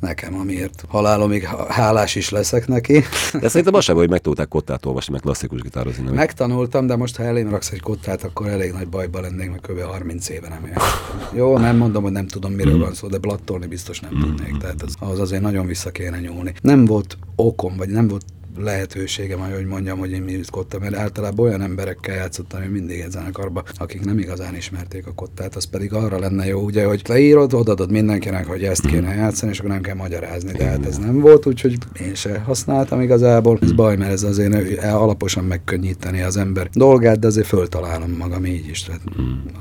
nekem, 0.00 0.34
amiért 0.34 0.84
halálomig 0.88 1.44
hálás 1.68 2.14
is 2.14 2.30
leszek 2.30 2.66
neki. 2.66 3.02
De 3.40 3.48
szerintem 3.48 3.74
az 3.74 3.84
sem, 3.84 3.96
hogy 3.96 4.10
megtanulták 4.10 4.48
kottát 4.48 4.86
olvasni, 4.86 5.12
meg 5.12 5.20
klasszikus 5.20 5.60
gitározni. 5.60 6.04
Nem? 6.04 6.14
Megtanultam, 6.14 6.86
de 6.86 6.96
most 6.96 7.16
ha 7.16 7.22
elém 7.22 7.50
raksz 7.50 7.70
egy 7.70 7.80
kottát, 7.80 8.24
akkor 8.24 8.46
elég 8.46 8.72
nagy 8.72 8.88
bajba 8.88 9.20
lennék, 9.20 9.50
mert 9.50 9.66
kb. 9.66 9.80
30 9.80 10.28
éve 10.28 10.48
nem 10.48 10.72
Jó, 11.40 11.58
nem 11.58 11.76
mondom, 11.76 12.02
hogy 12.02 12.12
nem 12.12 12.26
tudom, 12.26 12.52
miről 12.52 12.78
van 12.78 12.94
szó, 12.94 13.08
de 13.08 13.18
blattolni 13.18 13.66
biztos 13.66 14.00
nem 14.00 14.18
tudnék, 14.20 14.56
tehát 14.56 14.82
az, 14.82 14.94
az 14.98 15.20
azért 15.20 15.42
nagyon 15.42 15.66
vissza 15.66 15.90
kéne 15.90 16.20
nyúlni. 16.20 16.54
Nem 16.60 16.84
volt 16.84 17.18
okom, 17.36 17.76
vagy 17.76 17.88
nem 17.88 18.08
volt 18.08 18.24
lehetőségem, 18.58 19.38
hogy 19.38 19.66
mondjam, 19.66 19.98
hogy 19.98 20.10
én 20.10 20.22
mit 20.22 20.50
kottam, 20.50 20.80
mert 20.80 20.94
általában 20.94 21.46
olyan 21.46 21.62
emberekkel 21.62 22.14
játszottam 22.14 22.62
én 22.62 22.68
mindig 22.68 23.00
egy 23.00 23.10
zenekarba, 23.10 23.62
akik 23.74 24.04
nem 24.04 24.18
igazán 24.18 24.54
ismerték 24.54 25.06
a 25.06 25.12
kottát, 25.12 25.56
az 25.56 25.64
pedig 25.64 25.92
arra 25.92 26.18
lenne 26.18 26.46
jó, 26.46 26.60
ugye, 26.60 26.84
hogy 26.84 27.02
leírod, 27.08 27.52
odadod 27.54 27.90
mindenkinek, 27.90 28.46
hogy 28.46 28.62
ezt 28.64 28.86
kéne 28.86 29.14
játszani, 29.14 29.52
és 29.52 29.58
akkor 29.58 29.70
nem 29.70 29.80
kell 29.80 29.94
magyarázni, 29.94 30.52
de 30.52 30.64
hát 30.64 30.86
ez 30.86 30.98
nem 30.98 31.20
volt, 31.20 31.46
úgyhogy 31.46 31.78
én 32.00 32.14
se 32.14 32.38
használtam 32.38 33.00
igazából. 33.00 33.58
Ez 33.62 33.72
baj, 33.72 33.96
mert 33.96 34.12
ez 34.12 34.22
azért 34.22 34.82
alaposan 34.84 35.44
megkönnyíteni 35.44 36.22
az 36.22 36.36
ember 36.36 36.68
dolgát, 36.72 37.18
de 37.18 37.26
azért 37.26 37.46
föltalálom 37.46 38.10
magam 38.10 38.44
így 38.44 38.68
is, 38.68 38.82
tehát 38.82 39.00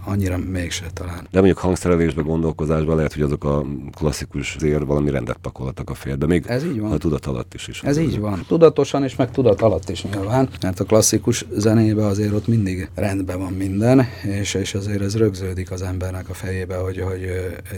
annyira 0.06 0.38
mégse 0.38 0.86
talán. 0.94 1.28
De 1.32 1.38
mondjuk 1.38 1.58
hangszerelésbe, 1.58 2.22
gondolkozásba 2.22 2.96
lehet, 2.96 3.14
hogy 3.14 3.22
azok 3.22 3.44
a 3.44 3.66
klasszikus 3.98 4.56
zér 4.60 4.86
valami 4.86 5.10
rendet 5.10 5.38
pakoltak 5.42 5.90
a 5.90 5.94
félbe, 5.94 6.26
még 6.26 6.44
ez 6.48 6.66
így 6.66 6.80
van. 6.80 6.92
a 6.92 6.98
tudat 6.98 7.26
alatt 7.26 7.54
is. 7.54 7.68
is 7.68 7.84
ez 7.84 7.98
így 7.98 8.20
van. 8.20 8.44
Tudatos 8.48 8.83
tudatosan 8.84 9.04
és 9.04 9.16
meg 9.16 9.32
tudat 9.32 9.62
alatt 9.62 9.90
is 9.90 10.04
nyilván, 10.04 10.50
mert 10.62 10.80
a 10.80 10.84
klasszikus 10.84 11.46
zenébe 11.58 12.06
azért 12.06 12.34
ott 12.34 12.48
mindig 12.48 12.90
rendben 12.96 13.40
van 13.40 13.54
minden, 13.54 14.08
és, 14.24 14.54
és 14.54 14.74
azért 14.74 15.02
ez 15.02 15.18
rögződik 15.18 15.72
az 15.72 15.82
embernek 15.82 16.30
a 16.30 16.34
fejébe, 16.34 16.76
hogy, 16.76 17.00
hogy 17.00 17.22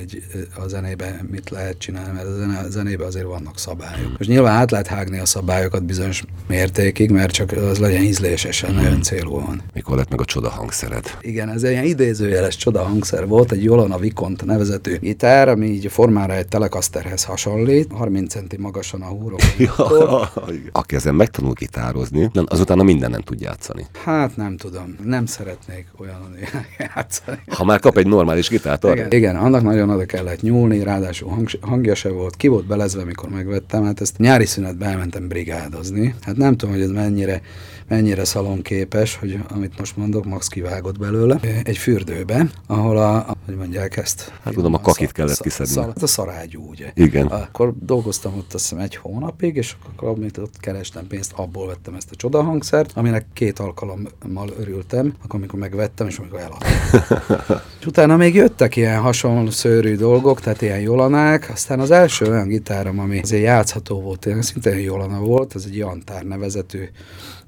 egy, 0.01 0.23
a 0.55 0.67
zenébe 0.67 1.25
mit 1.31 1.49
lehet 1.49 1.77
csinálni, 1.77 2.11
mert 2.13 2.27
a, 2.27 2.35
zene, 2.35 2.57
a 2.57 2.69
zenébe 2.69 3.05
azért 3.05 3.25
vannak 3.25 3.57
szabályok. 3.57 4.17
Most 4.17 4.29
nyilván 4.29 4.55
át 4.55 4.71
lehet 4.71 4.87
hágni 4.87 5.19
a 5.19 5.25
szabályokat 5.25 5.83
bizonyos 5.83 6.23
mértékig, 6.47 7.09
mert 7.09 7.31
csak 7.31 7.51
az 7.51 7.77
legyen 7.77 8.03
ízlésesen, 8.03 8.73
nagyon 8.73 9.01
célúan. 9.01 9.61
Mikor 9.73 9.97
lett 9.97 10.09
meg 10.09 10.21
a 10.21 10.25
csoda 10.25 10.49
hangszered? 10.49 11.17
Igen, 11.21 11.49
ez 11.49 11.63
egy 11.63 11.71
ilyen 11.71 11.83
idézőjeles 11.83 12.55
csoda 12.55 12.83
hangszer 12.83 13.27
volt, 13.27 13.51
egy 13.51 13.63
Jolana 13.63 13.97
Vikont 13.97 14.45
nevezetű 14.45 14.97
gitár, 14.99 15.49
ami 15.49 15.65
így 15.65 15.91
formára 15.91 16.33
egy 16.33 16.47
telekaszterhez 16.47 17.23
hasonlít, 17.23 17.91
30 17.91 18.31
centi 18.31 18.57
magasan 18.57 19.01
a 19.01 19.05
húrok. 19.05 19.39
aki 20.71 20.94
ezen 20.95 21.15
megtanul 21.15 21.53
gitározni, 21.53 22.29
azután 22.45 22.77
minden 22.77 23.09
nem 23.09 23.21
tud 23.21 23.41
játszani. 23.41 23.85
Hát 24.03 24.35
nem 24.35 24.57
tudom, 24.57 24.95
nem 25.03 25.25
szeretnék 25.25 25.87
olyan 25.97 26.35
játszani. 26.95 27.39
Ha 27.47 27.63
már 27.63 27.79
kap 27.79 27.97
egy 27.97 28.07
normális 28.07 28.49
gitárt 28.49 28.83
arra. 28.83 28.93
Igen, 28.95 29.11
igen, 29.11 29.35
annak 29.35 29.61
nagyon 29.61 29.89
oda 29.89 30.05
kellett 30.05 30.41
nyúlni, 30.41 30.83
ráadásul 30.83 31.29
hang, 31.29 31.49
hangja 31.61 31.95
se 31.95 32.09
volt, 32.09 32.35
ki 32.35 32.47
volt 32.47 32.65
belezve, 32.65 33.03
mikor 33.03 33.29
megvettem, 33.29 33.83
hát 33.83 34.01
ezt 34.01 34.17
nyári 34.17 34.45
szünetben 34.45 34.89
elmentem 34.89 35.27
brigádozni. 35.27 36.15
Hát 36.21 36.35
nem 36.35 36.57
tudom, 36.57 36.75
hogy 36.75 36.83
ez 36.83 36.89
mennyire 36.91 37.41
mennyire 37.87 38.25
szalonképes, 38.25 39.15
hogy 39.15 39.39
amit 39.47 39.79
most 39.79 39.97
mondok, 39.97 40.25
Max 40.25 40.47
kivágott 40.47 40.99
belőle, 40.99 41.39
egy 41.63 41.77
fürdőbe, 41.77 42.49
ahol 42.67 42.97
a, 42.97 43.15
a 43.15 43.35
hogy 43.45 43.55
mondják 43.55 43.97
ezt? 43.97 44.33
Hát 44.43 44.53
tudom, 44.53 44.73
a 44.73 44.79
kakit 44.79 45.11
kellett 45.11 45.41
kiszedni. 45.41 45.81
Hát 45.81 46.03
a 46.03 46.07
szarágyú, 46.07 46.69
ugye? 46.69 46.91
Igen. 46.93 47.27
Akkor 47.27 47.73
dolgoztam 47.79 48.33
ott 48.37 48.53
azt 48.53 48.69
hiszem 48.69 48.83
egy 48.83 48.95
hónapig, 48.95 49.55
és 49.55 49.75
akkor 49.93 50.09
amit 50.09 50.37
ott 50.37 50.59
kerestem 50.59 51.07
pénzt, 51.07 51.31
abból 51.35 51.67
vettem 51.67 51.93
ezt 51.93 52.11
a 52.11 52.15
csodahangszert, 52.15 52.91
aminek 52.95 53.25
két 53.33 53.59
alkalommal 53.59 54.49
örültem, 54.59 55.13
akkor 55.23 55.39
amikor 55.39 55.59
megvettem, 55.59 56.07
és 56.07 56.17
amikor 56.17 56.39
eladtam. 56.39 57.59
és 57.79 57.85
utána 57.85 58.17
még 58.17 58.35
jöttek 58.35 58.75
ilyen 58.75 59.01
hasonló 59.01 59.49
szőrű 59.49 59.95
dolgok, 59.95 60.41
tehát 60.41 60.61
ilyen 60.61 60.79
jolanák, 60.79 61.49
aztán 61.53 61.79
az 61.79 61.91
első 61.91 62.25
olyan 62.25 62.47
gitárom, 62.47 62.99
ami 62.99 63.19
azért 63.19 63.43
játszható 63.43 64.01
volt, 64.01 64.27
szintén 64.39 64.79
jolana 64.79 65.19
volt, 65.19 65.55
ez 65.55 65.63
egy 65.67 65.77
Jantár 65.77 66.23
nevezetű 66.23 66.89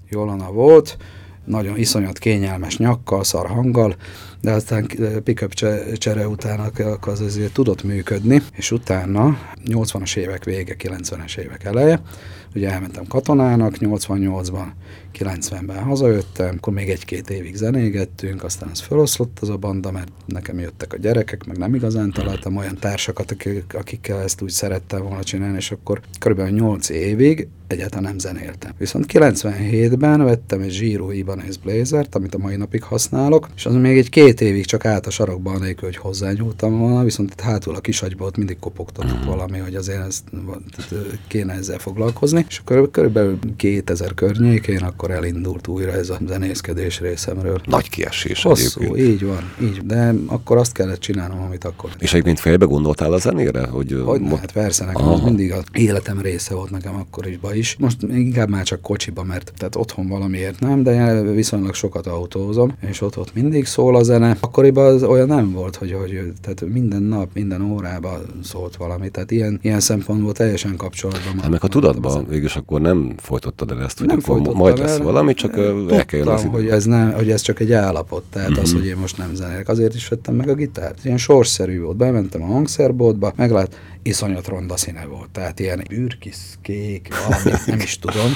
Jolana 0.10 0.52
volt, 0.52 0.98
nagyon 1.46 1.78
iszonyat 1.78 2.18
kényelmes 2.18 2.78
nyakkal, 2.78 3.24
szar 3.24 3.48
hanggal, 3.48 3.96
de 4.42 4.52
aztán 4.52 4.88
pickup 5.24 5.54
csere 5.94 6.28
után 6.28 6.72
az 7.02 7.22
azért 7.22 7.54
tudott 7.54 7.84
működni, 7.84 8.42
és 8.52 8.72
utána 8.72 9.38
80-as 9.66 10.16
évek 10.16 10.44
vége, 10.44 10.76
90-es 10.80 11.38
évek 11.38 11.64
eleje, 11.64 12.02
ugye 12.56 12.72
elmentem 12.72 13.08
katonának 13.08 13.76
88-ban, 13.80 14.66
90-ben 15.20 15.84
hazajöttem, 15.84 16.56
akkor 16.58 16.74
még 16.74 16.90
egy-két 16.90 17.30
évig 17.30 17.56
zenégettünk, 17.56 18.44
aztán 18.44 18.70
ez 18.70 18.80
feloszlott 18.80 19.38
az 19.42 19.50
a 19.50 19.58
banda, 19.58 19.92
mert 19.92 20.12
nekem 20.26 20.60
jöttek 20.60 20.94
a 20.94 20.98
gyerekek, 20.98 21.46
meg 21.46 21.58
nem 21.58 21.76
igazán 21.76 22.12
találtam 22.12 22.56
olyan 22.56 22.78
társakat, 22.80 23.36
akikkel 23.74 24.22
ezt 24.22 24.42
úgy 24.42 24.50
szerettem 24.50 25.02
volna 25.02 25.24
csinálni, 25.24 25.58
és 25.58 25.72
akkor 25.72 26.02
körülbelül 26.20 26.52
8 26.52 26.90
évig 26.90 27.48
egyáltalán 27.68 28.04
nem 28.04 28.20
zenéltem. 28.20 28.72
Viszont 28.78 29.06
97-ben 29.14 30.24
vettem 30.24 30.62
egy 30.62 30.78
Giro 30.80 31.12
Ibanez 31.12 31.58
Blazert, 31.58 32.16
amit 32.16 32.36
a 32.36 32.38
mai 32.38 32.56
napig 32.56 32.84
használok, 32.84 33.48
és 33.56 33.66
az 33.66 33.74
még 33.74 33.98
egy 33.98 34.10
két 34.10 34.27
évig 34.36 34.66
csak 34.66 34.86
állt 34.86 35.06
a 35.08 35.10
sarokban, 35.10 35.56
anélkül, 35.56 35.88
hogy 35.88 35.98
hozzányúltam 35.98 36.78
volna, 36.80 37.04
viszont 37.04 37.32
itt 37.32 37.42
hátul 37.42 37.76
a 37.76 37.80
kisagyba 37.80 38.26
ott 38.26 38.38
mindig 38.38 38.60
kopogtatott 38.60 39.24
valami, 39.24 39.58
hogy 39.58 39.76
azért 39.76 40.06
ezt, 40.06 40.24
kéne 41.28 41.54
ezzel 41.54 41.78
foglalkozni, 41.80 42.46
és 42.50 42.62
akkor 42.66 42.92
körülbelül 42.92 43.40
2000 43.56 44.14
környékén 44.14 44.84
akkor 44.84 45.12
elindult 45.12 45.68
újra 45.68 45.92
ez 45.92 46.10
a 46.10 46.18
zenészkedés 46.28 47.00
részemről. 47.00 47.62
Nagy 47.66 47.90
kiesés 47.90 48.44
Hosszú, 48.44 48.82
egyébként. 48.82 49.08
így 49.08 49.26
van, 49.26 49.52
így, 49.62 49.86
de 49.86 50.14
akkor 50.26 50.58
azt 50.58 50.72
kellett 50.72 51.00
csinálnom, 51.00 51.42
amit 51.42 51.64
akkor. 51.64 51.90
És 52.00 52.12
egyébként 52.14 52.40
fejbe 52.40 52.66
gondoltál 52.66 53.14
a 53.14 53.18
zenére? 53.18 53.68
Hogy, 53.68 54.02
hogy 54.06 54.22
mo- 54.22 54.40
hát 54.40 54.52
persze, 54.52 54.86
nekem 54.86 55.08
az 55.08 55.20
mindig 55.20 55.52
az 55.52 55.64
életem 55.74 56.22
része 56.22 56.54
volt 56.54 56.70
nekem 56.70 56.96
akkor 56.96 57.28
is, 57.28 57.38
is. 57.54 57.76
Most 57.80 58.02
inkább 58.02 58.50
már 58.50 58.64
csak 58.64 58.82
kocsiba, 58.82 59.24
mert 59.24 59.52
tehát 59.58 59.76
otthon 59.76 60.08
valamiért 60.08 60.60
nem, 60.60 60.84
de 60.84 61.22
viszonylag 61.22 61.74
sokat 61.74 62.08
autózom, 62.08 62.76
és 62.90 63.02
ott, 63.02 63.18
ott 63.18 63.34
mindig 63.34 63.66
szól 63.66 63.96
a 63.96 64.04
zene. 64.20 64.38
Akkoriban 64.40 64.94
az 64.94 65.04
olyan 65.04 65.28
nem 65.28 65.52
volt, 65.52 65.76
hogy, 65.76 65.92
hogy 66.00 66.34
tehát 66.42 66.74
minden 66.74 67.02
nap, 67.02 67.30
minden 67.34 67.62
órában 67.62 68.22
szólt 68.44 68.76
valami. 68.76 69.10
Tehát 69.10 69.32
ilyen, 69.32 69.60
ilyen 69.62 69.80
szempontból 69.80 70.34
teljesen 70.34 70.76
kapcsolatban. 70.76 71.40
Hát 71.40 71.50
meg 71.50 71.64
a 71.64 71.68
tudatban 71.68 72.26
végül 72.30 72.50
akkor 72.56 72.82
nem 72.82 73.14
folytottad 73.18 73.72
el 73.72 73.84
ezt, 73.84 74.00
hogy 74.00 74.08
nem 74.08 74.20
akkor 74.22 74.42
majd 74.42 74.78
lesz 74.78 74.98
el, 74.98 75.04
valami, 75.04 75.34
csak 75.34 75.58
el 75.58 76.06
kell 76.06 76.20
jönni 76.20 76.48
hogy 76.48 76.68
ez, 76.68 76.86
nem, 76.86 77.12
hogy 77.12 77.32
ez 77.32 77.42
csak 77.42 77.60
egy 77.60 77.72
állapot, 77.72 78.24
tehát 78.30 78.50
uh-huh. 78.50 78.64
az, 78.64 78.72
mhm. 78.72 78.80
hogy 78.80 78.90
én 78.90 78.98
most 78.98 79.18
nem 79.18 79.36
zenélek. 79.36 79.70
Azért 79.70 79.96
is 79.96 80.08
vettem 80.08 80.36
meg 80.36 80.50
a 80.50 80.54
gitárt. 80.54 81.06
Ilyen 81.06 81.18
sorszerű 81.18 81.80
volt. 81.80 81.98
Bementem 81.98 82.44
a 82.44 82.46
hangszerboltba, 82.46 83.34
meglát, 83.36 83.80
iszonyat 84.04 84.48
ronda 84.48 84.78
színe 84.78 85.06
volt. 85.06 85.30
Tehát 85.30 85.60
ilyen 85.60 85.84
űrkis, 85.94 86.38
kék, 86.62 87.08
valami, 87.28 87.60
nem 87.66 87.80
is 87.80 88.00
tudom. 88.00 88.32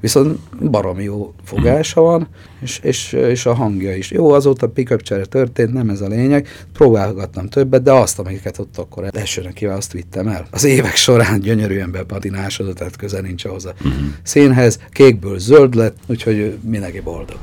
Viszont 0.00 0.38
barom 0.70 1.00
jó 1.00 1.34
fogása 1.44 2.00
van, 2.00 2.28
és, 2.60 2.78
és, 2.82 3.12
és 3.12 3.46
a 3.46 3.54
hangja 3.54 3.96
is. 3.96 4.10
Jó, 4.10 4.30
azóta 4.30 4.68
pick 4.68 5.02
csere 5.02 5.24
történt, 5.24 5.72
nem 5.72 5.90
ez 5.90 6.00
a 6.00 6.08
lényeg. 6.08 6.48
Próbálgattam 6.72 7.48
többet, 7.48 7.82
de 7.82 7.92
azt, 7.92 8.18
amiket 8.18 8.58
ott 8.58 8.78
akkor 8.78 9.08
elsőnek 9.12 9.52
kíván, 9.52 9.76
azt 9.76 9.92
vittem 9.92 10.28
el. 10.28 10.46
Az 10.50 10.64
évek 10.64 10.96
során 10.96 11.40
gyönyörűen 11.40 11.90
bepatinásodott, 11.90 12.76
tehát 12.76 12.96
köze 12.96 13.20
nincs 13.20 13.44
ahhoz 13.44 13.64
a 13.64 13.72
uh-huh. 13.84 13.92
színhez. 14.22 14.78
Kékből 14.90 15.38
zöld 15.38 15.74
lett, 15.74 15.96
úgyhogy 16.06 16.58
mindenki 16.62 17.00
boldog. 17.00 17.38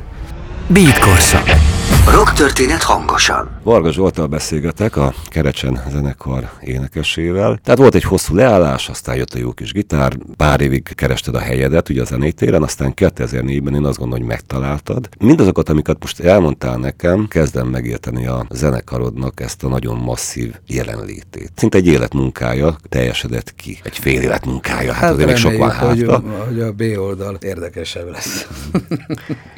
Beat 0.68 1.00
korszak. 1.00 1.73
Rock 2.14 2.34
történet 2.34 2.82
hangosan. 2.82 3.50
Varga 3.64 3.92
Zsoltal 3.92 4.28
beszélgetek 4.28 4.96
a 4.96 5.14
Kerecsen 5.28 5.84
zenekar 5.92 6.50
énekesével. 6.62 7.60
Tehát 7.64 7.80
volt 7.80 7.96
egy 7.96 8.04
hosszú 8.04 8.36
leállás, 8.36 8.90
aztán 8.90 9.16
jött 9.16 9.34
a 9.34 9.38
jó 9.38 9.52
kis 9.52 9.72
gitár, 9.72 10.18
pár 10.38 10.62
évig 10.62 10.90
kerested 10.96 11.36
a 11.36 11.40
helyedet 11.40 11.90
ugye 11.90 12.02
a 12.02 12.06
zenétéren, 12.06 12.64
aztán 12.64 12.94
2004-ben 12.96 13.74
én 13.74 13.86
azt 13.86 13.98
gondolom, 13.98 14.26
hogy 14.26 14.36
megtaláltad. 14.36 15.10
Mindazokat, 15.20 15.70
amiket 15.70 15.98
most 16.00 16.20
elmondtál 16.20 16.78
nekem, 16.78 17.28
kezdem 17.28 17.68
megérteni 17.68 18.28
a 18.28 18.46
zenekarodnak 18.50 19.40
ezt 19.40 19.64
a 19.64 19.68
nagyon 19.68 19.98
masszív 19.98 20.54
jelenlétét. 20.68 21.52
Szinte 21.56 21.78
egy 21.78 21.88
életmunkája 21.88 22.76
teljesedett 22.90 23.56
ki. 23.56 23.80
Egy 23.84 23.98
fél 23.98 24.22
életmunkája, 24.22 24.92
hát, 24.92 25.02
hát 25.02 25.12
azért 25.12 25.28
még 25.28 25.38
sok 25.38 25.58
van 25.58 25.72
hátra. 25.72 26.16
Hogy, 26.16 26.24
hogy 26.48 26.60
a 26.62 26.72
B 26.72 26.82
oldal 26.98 27.38
érdekesebb 27.42 28.10
lesz. 28.12 28.48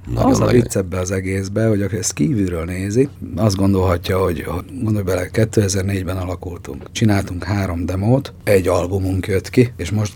nagyon, 0.06 0.32
az 0.32 0.40
a 0.40 0.46
vicc 0.46 0.76
ebbe 0.76 1.00
az 1.00 1.12
egészbe, 1.12 1.68
hogy 1.68 1.82
ezt 1.82 2.14
kívülről 2.46 2.66
nézi, 2.66 3.10
azt 3.36 3.56
gondolhatja, 3.56 4.18
hogy 4.18 4.46
gondolj 4.82 5.04
bele, 5.04 5.30
2004-ben 5.34 6.18
alakultunk. 6.18 6.92
Csináltunk 6.92 7.44
három 7.44 7.86
demót, 7.86 8.34
egy 8.44 8.68
albumunk 8.68 9.28
jött 9.28 9.50
ki, 9.50 9.74
és 9.78 9.92
most 9.92 10.14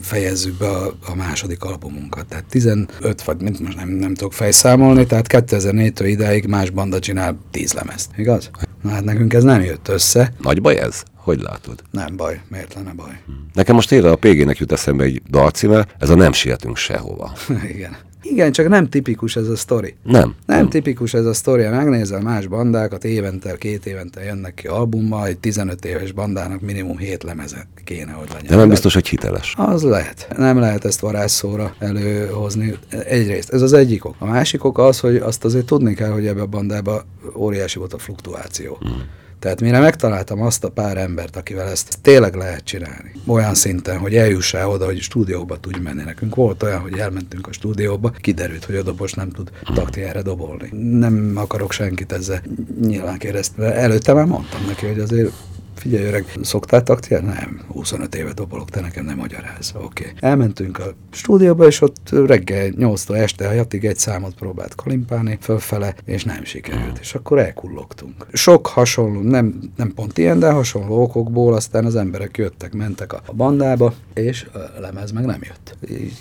fejezzük 0.00 0.58
be 0.58 0.68
a, 0.68 0.94
a 1.06 1.14
második 1.14 1.62
albumunkat. 1.62 2.26
Tehát 2.26 2.44
15, 2.44 3.22
vagy 3.24 3.40
mint 3.40 3.60
most 3.60 3.76
nem, 3.76 3.88
nem 3.88 4.14
tudok 4.14 4.32
fejszámolni, 4.32 5.06
tehát 5.06 5.26
2004-től 5.28 6.04
idáig 6.06 6.46
más 6.46 6.70
banda 6.70 6.98
csinál 6.98 7.38
10 7.50 7.72
lemezt. 7.72 8.10
Igaz? 8.16 8.50
Na 8.82 8.90
hát 8.90 9.04
nekünk 9.04 9.32
ez 9.32 9.42
nem 9.42 9.62
jött 9.62 9.88
össze. 9.88 10.32
Nagy 10.42 10.60
baj 10.60 10.78
ez? 10.78 11.02
Hogy 11.14 11.40
látod? 11.40 11.82
Nem 11.90 12.16
baj, 12.16 12.40
miért 12.48 12.74
lenne 12.74 12.92
baj? 12.92 13.20
Nekem 13.52 13.74
most 13.74 13.88
tényleg 13.88 14.12
a 14.12 14.16
PG-nek 14.16 14.58
jut 14.58 14.72
eszembe 14.72 15.04
egy 15.04 15.22
dalcíme, 15.30 15.86
ez 15.98 16.10
a 16.10 16.14
Nem 16.14 16.32
sietünk 16.32 16.76
sehova. 16.76 17.32
Igen. 17.74 17.96
Igen, 18.22 18.52
csak 18.52 18.68
nem 18.68 18.88
tipikus 18.88 19.36
ez 19.36 19.48
a 19.48 19.56
sztori. 19.56 19.94
Nem. 20.02 20.34
Nem, 20.46 20.58
nem. 20.58 20.68
tipikus 20.68 21.14
ez 21.14 21.24
a 21.24 21.32
sztori. 21.32 21.66
Megnézel 21.68 22.20
más 22.20 22.46
bandákat, 22.46 23.04
évente, 23.04 23.56
két 23.56 23.86
évente 23.86 24.24
jönnek 24.24 24.54
ki 24.54 24.66
albummal, 24.66 25.26
egy 25.26 25.38
15 25.38 25.84
éves 25.84 26.12
bandának 26.12 26.60
minimum 26.60 26.98
7 26.98 27.22
lemeze 27.22 27.68
kéne, 27.84 28.12
hogy 28.12 28.28
legyen. 28.28 28.46
De 28.48 28.56
nem 28.56 28.68
biztos, 28.68 28.94
hogy 28.94 29.08
hiteles. 29.08 29.54
Az 29.56 29.82
lehet. 29.82 30.28
Nem 30.36 30.58
lehet 30.58 30.84
ezt 30.84 31.00
varázsszóra 31.00 31.74
előhozni. 31.78 32.78
Egyrészt, 32.88 33.52
ez 33.52 33.62
az 33.62 33.72
egyik 33.72 34.04
ok. 34.04 34.14
A 34.18 34.26
másik 34.26 34.64
ok 34.64 34.78
az, 34.78 35.00
hogy 35.00 35.16
azt 35.16 35.44
azért 35.44 35.66
tudni 35.66 35.94
kell, 35.94 36.10
hogy 36.10 36.26
ebbe 36.26 36.40
a 36.40 36.46
bandába 36.46 37.04
óriási 37.34 37.78
volt 37.78 37.92
a 37.92 37.98
fluktuáció. 37.98 38.76
Hmm. 38.80 39.02
Tehát 39.38 39.60
mire 39.60 39.80
megtaláltam 39.80 40.42
azt 40.42 40.64
a 40.64 40.70
pár 40.70 40.96
embert, 40.96 41.36
akivel 41.36 41.68
ezt 41.68 41.98
tényleg 42.02 42.34
lehet 42.34 42.64
csinálni, 42.64 43.12
olyan 43.26 43.54
szinten, 43.54 43.98
hogy 43.98 44.14
eljussál 44.14 44.68
oda, 44.68 44.84
hogy 44.84 45.00
stúdióba 45.00 45.60
tudj 45.60 45.78
menni. 45.78 46.02
Nekünk 46.02 46.34
volt 46.34 46.62
olyan, 46.62 46.80
hogy 46.80 46.98
elmentünk 46.98 47.46
a 47.46 47.52
stúdióba, 47.52 48.10
kiderült, 48.10 48.64
hogy 48.64 48.76
a 48.76 48.82
dobos 48.82 49.12
nem 49.12 49.30
tud 49.30 49.50
taktiára 49.74 50.22
dobolni. 50.22 50.68
Nem 50.98 51.32
akarok 51.34 51.72
senkit 51.72 52.12
ezzel 52.12 52.42
nyilván 52.80 53.18
kérdezni, 53.18 53.64
előtte 53.64 54.12
már 54.12 54.26
mondtam 54.26 54.64
neki, 54.66 54.86
hogy 54.86 54.98
azért 54.98 55.32
figyelj 55.78 56.04
öreg, 56.04 56.32
szoktál 56.42 56.82
taktiát? 56.82 57.22
Nem, 57.22 57.60
25 57.68 58.14
éve 58.14 58.32
dobolok, 58.32 58.70
te 58.70 58.80
nekem 58.80 59.04
nem 59.04 59.16
magyaráz. 59.16 59.72
Oké. 59.76 59.84
Okay. 59.84 60.12
Elmentünk 60.30 60.78
a 60.78 60.94
stúdióba, 61.10 61.66
és 61.66 61.80
ott 61.80 62.10
reggel 62.26 62.70
8-tól 62.70 63.16
este 63.16 63.48
a 63.48 63.52
jatig 63.52 63.84
egy 63.84 63.96
számot 63.96 64.34
próbált 64.34 64.74
kalimpálni 64.74 65.38
fölfele, 65.40 65.94
és 66.04 66.24
nem 66.24 66.44
sikerült. 66.44 66.98
És 66.98 67.14
akkor 67.14 67.38
elkullogtunk. 67.38 68.26
Sok 68.32 68.66
hasonló, 68.66 69.20
nem, 69.20 69.72
nem 69.76 69.94
pont 69.94 70.18
ilyen, 70.18 70.38
de 70.38 70.50
hasonló 70.50 71.02
okokból 71.02 71.54
aztán 71.54 71.84
az 71.84 71.96
emberek 71.96 72.36
jöttek, 72.36 72.72
mentek 72.72 73.12
a 73.12 73.22
bandába, 73.32 73.94
és 74.14 74.46
a 74.76 74.80
lemez 74.80 75.12
meg 75.12 75.24
nem 75.24 75.40
jött. 75.42 75.76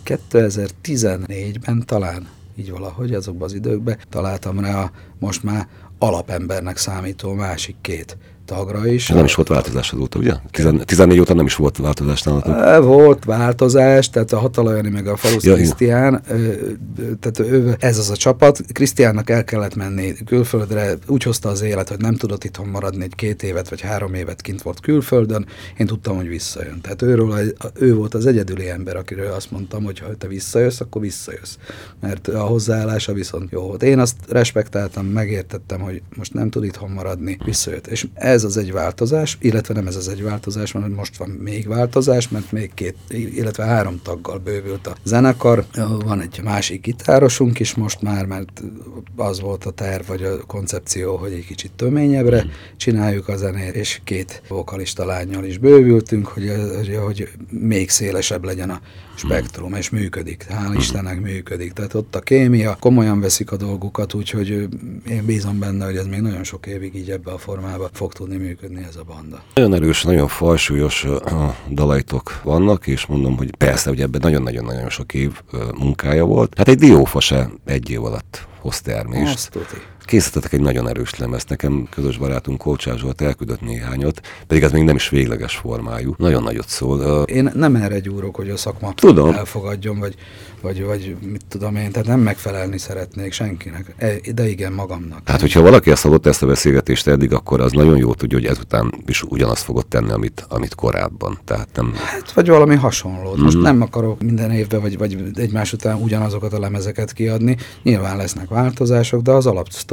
2014-ben 0.06 1.84
talán 1.86 2.28
így 2.56 2.72
valahogy 2.72 3.14
azokban 3.14 3.48
az 3.48 3.54
időkben 3.54 3.98
találtam 4.10 4.60
rá 4.60 4.82
a 4.82 4.92
most 5.20 5.44
már 5.44 5.68
alapembernek 6.00 6.78
számító 6.78 7.34
másik 7.34 7.76
két 7.82 8.18
tagra 8.46 8.88
is. 8.88 9.08
Nem 9.08 9.26
is 9.26 9.36
volt 9.36 9.48
változás 9.48 9.92
azóta, 9.92 10.20
ugye? 10.20 10.34
14 10.86 11.20
óta 11.20 11.34
nem 11.34 11.46
is 11.46 11.56
volt 11.56 11.78
változás 11.78 12.22
nálatok. 12.22 12.84
Volt 12.84 13.26
változás, 13.26 14.10
tehát 14.10 14.34
a 14.34 14.38
Hatalajani 14.38 14.90
meg 14.90 15.08
a 15.08 15.16
Falusz 15.16 15.44
ja, 15.44 15.54
Krisztián, 15.54 16.22
tehát 17.20 17.40
ő, 17.40 17.76
ez 17.80 17.98
az 17.98 18.10
a 18.10 18.16
csapat. 18.16 18.62
Krisztiánnak 18.72 19.30
el 19.30 19.44
kellett 19.44 19.76
menni 19.76 20.14
külföldre, 20.26 20.94
úgy 21.08 21.24
hozta 21.24 21.50
az 21.50 21.62
élet, 21.62 21.90
hogy 21.90 22.00
nem 22.00 22.16
tudott 22.16 22.44
itthon 22.44 22.68
maradni 22.68 23.04
egy 23.04 23.16
két 23.16 23.44
évet 23.44 23.70
vagy 23.70 23.82
három 23.82 24.14
évet 24.14 24.42
kint 24.42 24.62
volt 24.62 24.80
külföldön. 24.80 25.46
Én 25.78 25.86
tudtam, 25.86 26.16
hogy 26.16 26.28
visszajön. 26.28 26.82
Tehát 26.82 27.02
őről, 27.02 27.54
ő 27.80 27.96
volt 27.96 28.14
az 28.14 28.26
egyedüli 28.26 28.70
ember, 28.70 28.96
akiről 28.96 29.32
azt 29.32 29.52
mondtam, 29.52 29.84
hogy 29.84 30.00
ha 30.00 30.16
te 30.18 30.28
visszajössz, 30.28 30.80
akkor 30.80 31.02
visszajössz. 31.02 31.56
Mert 32.00 32.28
a 32.28 32.40
hozzáállása 32.40 33.14
viszont 33.14 33.52
jó 33.52 33.62
volt. 33.62 33.84
Én 33.84 34.00
azt 34.00 34.16
respektáltam, 34.30 35.06
megértettem, 35.06 35.80
hogy 35.80 36.02
most 36.16 36.34
nem 36.34 36.50
tud 36.50 36.64
itthon 36.64 36.90
maradni, 36.90 37.38
visszajött. 37.46 37.88
És 37.88 38.08
ez 38.14 38.35
ez 38.36 38.44
az 38.44 38.58
egy 38.58 38.72
változás, 38.72 39.38
illetve 39.42 39.74
nem 39.74 39.88
ez 39.88 39.96
az 39.96 40.08
egy 40.08 40.24
változás, 40.24 40.72
mert 40.72 40.96
most 40.96 41.18
van 41.18 41.30
még 41.30 41.68
változás, 41.68 42.30
mert 42.30 42.52
még 42.52 42.74
két, 42.74 42.96
illetve 43.10 43.64
három 43.64 44.02
taggal 44.04 44.38
bővült 44.38 44.88
a 44.88 44.96
zenekar. 45.04 45.66
Van 46.06 46.22
egy 46.22 46.42
másik 46.44 46.82
gitárosunk 46.82 47.60
is 47.60 47.76
most 47.76 48.02
már, 48.02 48.26
mert 48.26 48.64
az 49.16 49.40
volt 49.40 49.66
a 49.66 49.72
terv, 49.72 50.08
vagy 50.08 50.24
a 50.24 50.46
koncepció, 50.46 51.16
hogy 51.16 51.32
egy 51.32 51.46
kicsit 51.46 51.72
töményebbre 51.72 52.46
csináljuk 52.78 53.28
a 53.28 53.38
zenét, 53.38 53.76
és 53.76 54.02
két 54.04 54.42
vokalista 54.48 55.06
lányjal 55.06 55.46
is 55.46 55.58
bővültünk, 55.58 56.28
hogy, 56.28 56.52
hogy, 56.76 56.96
hogy 57.04 57.30
még 57.50 57.90
szélesebb 57.90 58.44
legyen 58.44 58.70
a 58.70 58.82
spektrum, 59.16 59.74
és 59.74 59.90
működik. 59.90 60.46
Hál' 60.50 60.76
Istennek 60.78 61.22
működik. 61.22 61.74
Tehát 61.74 61.94
ott 61.94 62.16
a 62.16 62.20
kémia, 62.20 62.78
komolyan 62.80 63.20
veszik 63.20 63.52
a 63.52 63.58
dolgukat, 63.58 64.14
úgyhogy 64.14 64.50
én 65.10 65.26
bízom 65.26 65.60
benne, 65.60 65.86
hogy 65.86 65.98
ez 65.98 66.06
még 66.06 66.22
nagyon 66.22 66.44
sok 66.44 66.66
évig 66.66 66.96
így 66.96 67.12
ebbe 67.12 67.32
a 67.32 67.38
formába 67.38 67.90
fog 67.94 68.14
tudni 68.14 68.25
működni 68.34 68.84
ez 68.88 68.96
a 68.96 69.04
banda. 69.04 69.44
Nagyon 69.54 69.74
erős, 69.74 70.04
nagyon 70.04 70.28
fajsúlyos 70.28 71.06
dalaitok 71.70 72.42
vannak, 72.44 72.88
és 72.88 73.06
mondom, 73.06 73.38
hogy 73.38 73.56
persze, 73.56 73.90
hogy 73.90 74.02
ebben 74.02 74.22
nagyon-nagyon-nagyon 74.24 74.90
sok 74.90 75.14
év 75.14 75.42
munkája 75.78 76.26
volt. 76.26 76.54
Hát 76.58 76.68
egy 76.68 76.78
diófa 76.78 77.20
se 77.20 77.50
egy 77.66 77.90
év 77.90 78.04
alatt 78.04 78.48
hoz 78.62 78.82
termést. 78.82 79.34
Azt 79.34 79.52
tuti. 79.52 79.76
Készítettek 80.06 80.54
egy 80.54 80.60
nagyon 80.62 80.88
erős 80.90 81.16
lemezt, 81.16 81.50
nekem 81.50 81.88
közös 81.90 82.18
barátunk 82.18 82.58
Kócsás 82.58 83.00
Zsolt 83.00 83.22
elküldött 83.22 83.62
néhányat, 83.62 84.22
pedig 84.48 84.64
ez 84.64 84.72
még 84.72 84.84
nem 84.84 84.96
is 84.96 85.10
végleges 85.10 85.56
formájú. 85.56 86.16
Nagyon 86.18 86.44
nagyot 86.44 86.68
szól. 86.68 87.24
Én 87.24 87.52
nem 87.54 87.76
erre 87.76 88.00
gyúrok, 88.00 88.36
hogy 88.36 88.50
a 88.50 88.58
szakma 88.58 88.94
Tudom. 88.94 89.34
elfogadjon, 89.34 90.00
vagy, 90.00 90.16
vagy, 90.62 90.84
vagy 90.84 91.16
mit 91.32 91.42
tudom 91.48 91.76
én, 91.76 91.92
tehát 91.92 92.08
nem 92.08 92.20
megfelelni 92.20 92.78
szeretnék 92.78 93.32
senkinek, 93.32 93.96
E- 93.98 94.32
de 94.36 94.50
igen 94.50 94.74
magamnak. 94.74 95.22
Hát, 95.26 95.42
hogyha 95.42 95.62
valaki 95.62 95.92
ezt 95.92 96.04
hallott 96.04 96.26
ezt 96.26 96.44
a 96.44 96.46
beszélgetést 96.46 97.08
eddig, 97.08 97.34
akkor 97.34 97.62
az 97.62 97.72
nagyon 97.72 97.98
jó 97.98 98.14
tudja, 98.14 98.38
hogy 98.38 98.48
ezután 98.48 98.94
is 99.06 99.24
ugyanazt 99.24 99.64
fogod 99.64 99.88
tenni, 99.88 100.12
amit, 100.12 100.46
amit 100.50 100.76
korábban. 100.76 101.40
Tehát 101.46 101.68
nem... 101.74 101.94
Hát, 101.94 102.32
vagy 102.32 102.48
valami 102.48 102.76
hasonlót. 102.76 103.36
Mhm. 103.36 103.44
Most 103.44 103.62
nem 103.62 103.82
akarok 103.82 104.22
minden 104.22 104.52
évben, 104.52 104.82
vagy, 104.82 104.98
vagy 104.98 105.18
egymás 105.34 105.74
után 105.74 106.02
ugyanazokat 106.02 106.54
a 106.54 106.60
lemezeket 106.60 107.14
kiadni. 107.14 107.58
Nyilván 107.84 108.18
lesznek 108.18 108.50
változások, 108.50 109.22
de 109.22 109.32
az 109.32 109.46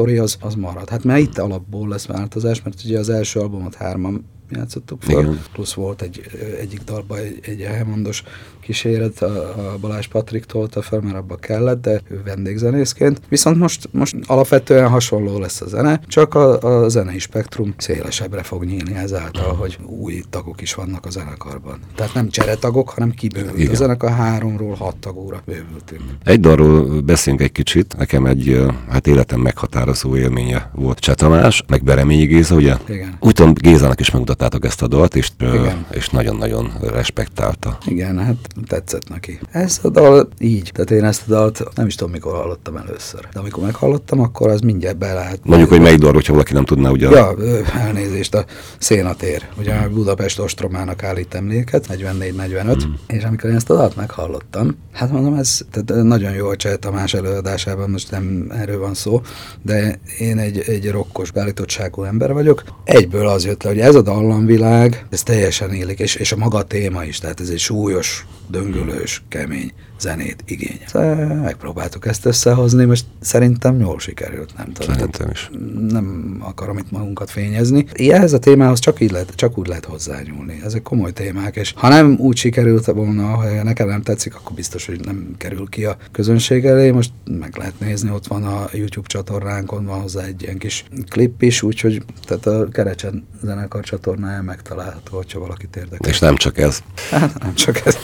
alapsztori 0.03 0.19
az, 0.19 0.37
az 0.41 0.55
marad. 0.55 0.89
Hát 0.89 1.05
mert 1.05 1.21
itt 1.21 1.39
alapból 1.39 1.89
lesz 1.89 2.07
változás, 2.07 2.63
mert 2.63 2.85
ugye 2.85 2.99
az 2.99 3.09
első 3.09 3.41
albumot 3.41 3.75
hárman 3.75 4.25
játszottuk 4.51 5.03
fel, 5.03 5.21
Igen. 5.21 5.41
plusz 5.53 5.73
volt 5.73 6.03
egy, 6.03 6.21
egyik 6.61 6.81
dalban 6.85 7.19
egy, 7.19 7.39
egy 7.43 7.61
elmondos 7.61 8.23
kíséret, 8.63 9.23
a, 9.23 9.73
a 9.73 9.79
Balázs 9.81 10.07
Patrik 10.07 10.45
tolta 10.45 10.83
fel, 10.83 11.01
mert 11.01 11.17
abba 11.17 11.37
kellett, 11.37 11.83
de 11.83 12.01
ő 12.11 12.23
vendégzenészként. 12.25 13.21
Viszont 13.29 13.59
most, 13.59 13.89
most 13.91 14.17
alapvetően 14.27 14.89
hasonló 14.89 15.39
lesz 15.39 15.61
a 15.61 15.69
zene, 15.69 16.01
csak 16.07 16.35
a, 16.35 16.61
a 16.83 16.89
zenei 16.89 17.19
spektrum 17.19 17.75
szélesebbre 17.77 18.43
fog 18.43 18.65
nyílni 18.65 18.95
ezáltal, 18.95 19.55
hogy 19.55 19.79
új 19.87 20.23
tagok 20.31 20.61
is 20.61 20.75
vannak 20.75 21.07
a 21.07 21.11
zenekarban. 21.11 21.79
Tehát 21.95 22.15
nem 22.15 22.29
cseretagok, 22.29 22.91
hanem 22.91 23.11
kibővült. 23.11 23.59
Igen. 23.59 23.73
A 23.73 23.75
zenekar 23.75 24.11
háromról 24.11 24.75
hat 24.75 24.97
tagúra 24.97 25.43
bővültünk. 25.47 26.03
Egy 26.25 26.41
dalról 26.41 27.01
beszélünk 27.01 27.43
egy 27.43 27.53
kicsit. 27.53 27.95
Nekem 27.99 28.27
egy 28.27 28.67
hát 28.89 29.07
életem 29.07 29.41
meghatározó 29.41 30.17
élménye 30.17 30.71
volt 30.75 30.99
Cseh 30.99 31.15
Tamás, 31.15 31.63
meg 31.69 31.83
Bereményi 31.85 32.25
Géza, 32.25 32.55
ugye? 32.55 32.77
Igen. 32.89 33.17
Úgy 33.21 33.33
tudom, 33.33 33.53
Gézának 33.55 34.01
is 34.01 34.11
megmutattátok 34.11 34.65
ezt 34.65 34.83
a 34.83 34.87
dalt, 34.87 35.17
és, 35.17 35.31
Igen. 35.41 35.87
és 35.91 36.09
nagyon-nagyon 36.09 36.73
respektálta. 36.81 37.79
Igen, 37.87 38.19
hát 38.19 38.37
tetszett 38.67 39.09
neki. 39.09 39.41
Ez 39.51 39.79
a 39.83 39.89
dal 39.89 40.29
így. 40.39 40.71
Tehát 40.73 40.91
én 40.91 41.05
ezt 41.05 41.23
a 41.27 41.31
dalt 41.31 41.63
nem 41.75 41.87
is 41.87 41.95
tudom, 41.95 42.13
mikor 42.13 42.33
hallottam 42.33 42.77
először. 42.77 43.29
De 43.33 43.41
amikor 43.41 43.63
meghallottam, 43.63 44.21
akkor 44.21 44.51
az 44.51 44.61
mindjárt 44.61 44.99
be 44.99 45.13
lehet. 45.13 45.41
Mondjuk, 45.43 45.69
hogy 45.69 45.81
melyik 45.81 45.99
dalról, 45.99 46.15
hogyha 46.15 46.33
valaki 46.33 46.53
nem 46.53 46.65
tudná, 46.65 46.91
ugye? 46.91 47.11
Ja, 47.11 47.35
elnézést, 47.75 48.35
a 48.35 48.45
szénatér. 48.79 49.49
Ugye 49.59 49.75
a 49.75 49.91
Budapest 49.91 50.39
ostromának 50.39 51.03
állít 51.03 51.35
emléket, 51.35 51.87
44-45, 51.89 52.87
mm. 52.87 52.93
és 53.07 53.23
amikor 53.23 53.51
én 53.51 53.57
ezt 53.57 53.71
a 53.71 53.75
dalt 53.75 53.97
meghallottam, 53.97 54.77
hát 54.93 55.11
mondom, 55.11 55.35
ez 55.35 55.61
tehát 55.71 56.05
nagyon 56.05 56.33
jó 56.33 56.49
a 56.49 56.57
Cseh 56.57 56.77
Tamás 56.77 57.15
előadásában, 57.15 57.91
most 57.91 58.11
nem 58.11 58.53
erről 58.55 58.79
van 58.79 58.95
szó, 58.95 59.21
de 59.63 60.01
én 60.19 60.39
egy, 60.39 60.59
egy 60.59 60.91
rokkos 60.91 61.31
beállítottságú 61.31 62.03
ember 62.03 62.33
vagyok. 62.33 62.63
Egyből 62.85 63.27
az 63.27 63.45
jött 63.45 63.63
le, 63.63 63.71
hogy 63.71 63.81
ez 63.81 63.95
a 63.95 64.03
dallamvilág, 64.03 65.07
ez 65.11 65.23
teljesen 65.23 65.71
élik, 65.71 65.99
és, 65.99 66.15
és 66.15 66.33
a 66.33 66.37
maga 66.37 66.63
téma 66.63 67.05
is, 67.05 67.19
tehát 67.19 67.41
ez 67.41 67.49
egy 67.49 67.59
súlyos, 67.59 68.27
döngölős, 68.53 69.23
kemény 69.29 69.73
zenét 70.03 70.43
igényel. 70.47 70.87
Szóval 70.87 71.15
Megpróbáltuk 71.35 72.07
ezt 72.07 72.25
összehozni, 72.27 72.85
most 72.85 73.05
szerintem 73.21 73.81
jól 73.81 73.99
sikerült, 73.99 74.57
nem 74.57 74.73
tudom. 74.73 74.95
Szerintem 74.95 75.31
is. 75.31 75.51
nem 75.89 76.37
akarom 76.41 76.79
itt 76.79 76.91
magunkat 76.91 77.31
fényezni. 77.31 77.87
Ehhez 77.93 78.33
a 78.33 78.39
témához 78.39 78.79
csak, 78.79 79.01
így 79.01 79.11
lehet, 79.11 79.33
csak 79.35 79.59
úgy 79.59 79.67
lehet 79.67 79.85
hozzányúlni. 79.85 80.61
Ezek 80.65 80.83
komoly 80.83 81.13
témák, 81.13 81.57
és 81.57 81.73
ha 81.77 81.89
nem 81.89 82.17
úgy 82.19 82.37
sikerült 82.37 82.85
volna, 82.85 83.27
ha 83.27 83.63
nekem 83.63 83.89
nem 83.89 84.03
tetszik, 84.03 84.35
akkor 84.35 84.55
biztos, 84.55 84.87
hogy 84.87 85.01
nem 85.05 85.35
kerül 85.39 85.69
ki 85.69 85.85
a 85.85 85.97
közönség 86.13 86.65
elé. 86.65 86.91
Most 86.91 87.11
meg 87.25 87.57
lehet 87.57 87.81
nézni, 87.81 88.11
ott 88.11 88.27
van 88.27 88.45
a 88.45 88.69
YouTube 88.73 89.07
csatornánkon, 89.07 89.85
van 89.85 90.01
hozzá 90.01 90.25
egy 90.25 90.43
ilyen 90.43 90.59
kis 90.59 90.85
klip 91.09 91.43
is, 91.43 91.63
úgyhogy 91.63 92.03
tehát 92.25 92.47
a 92.47 92.69
Kerecsen 92.69 93.27
zenekar 93.43 93.85
csatornáján 93.85 94.45
megtalálható, 94.45 95.17
hogyha 95.17 95.39
valakit 95.39 95.77
érdekel. 95.77 96.11
És 96.11 96.19
nem 96.19 96.37
csak 96.37 96.59
ez. 96.59 96.83
Hát 97.11 97.39
nem 97.43 97.55
csak 97.55 97.87
ez. 97.87 97.97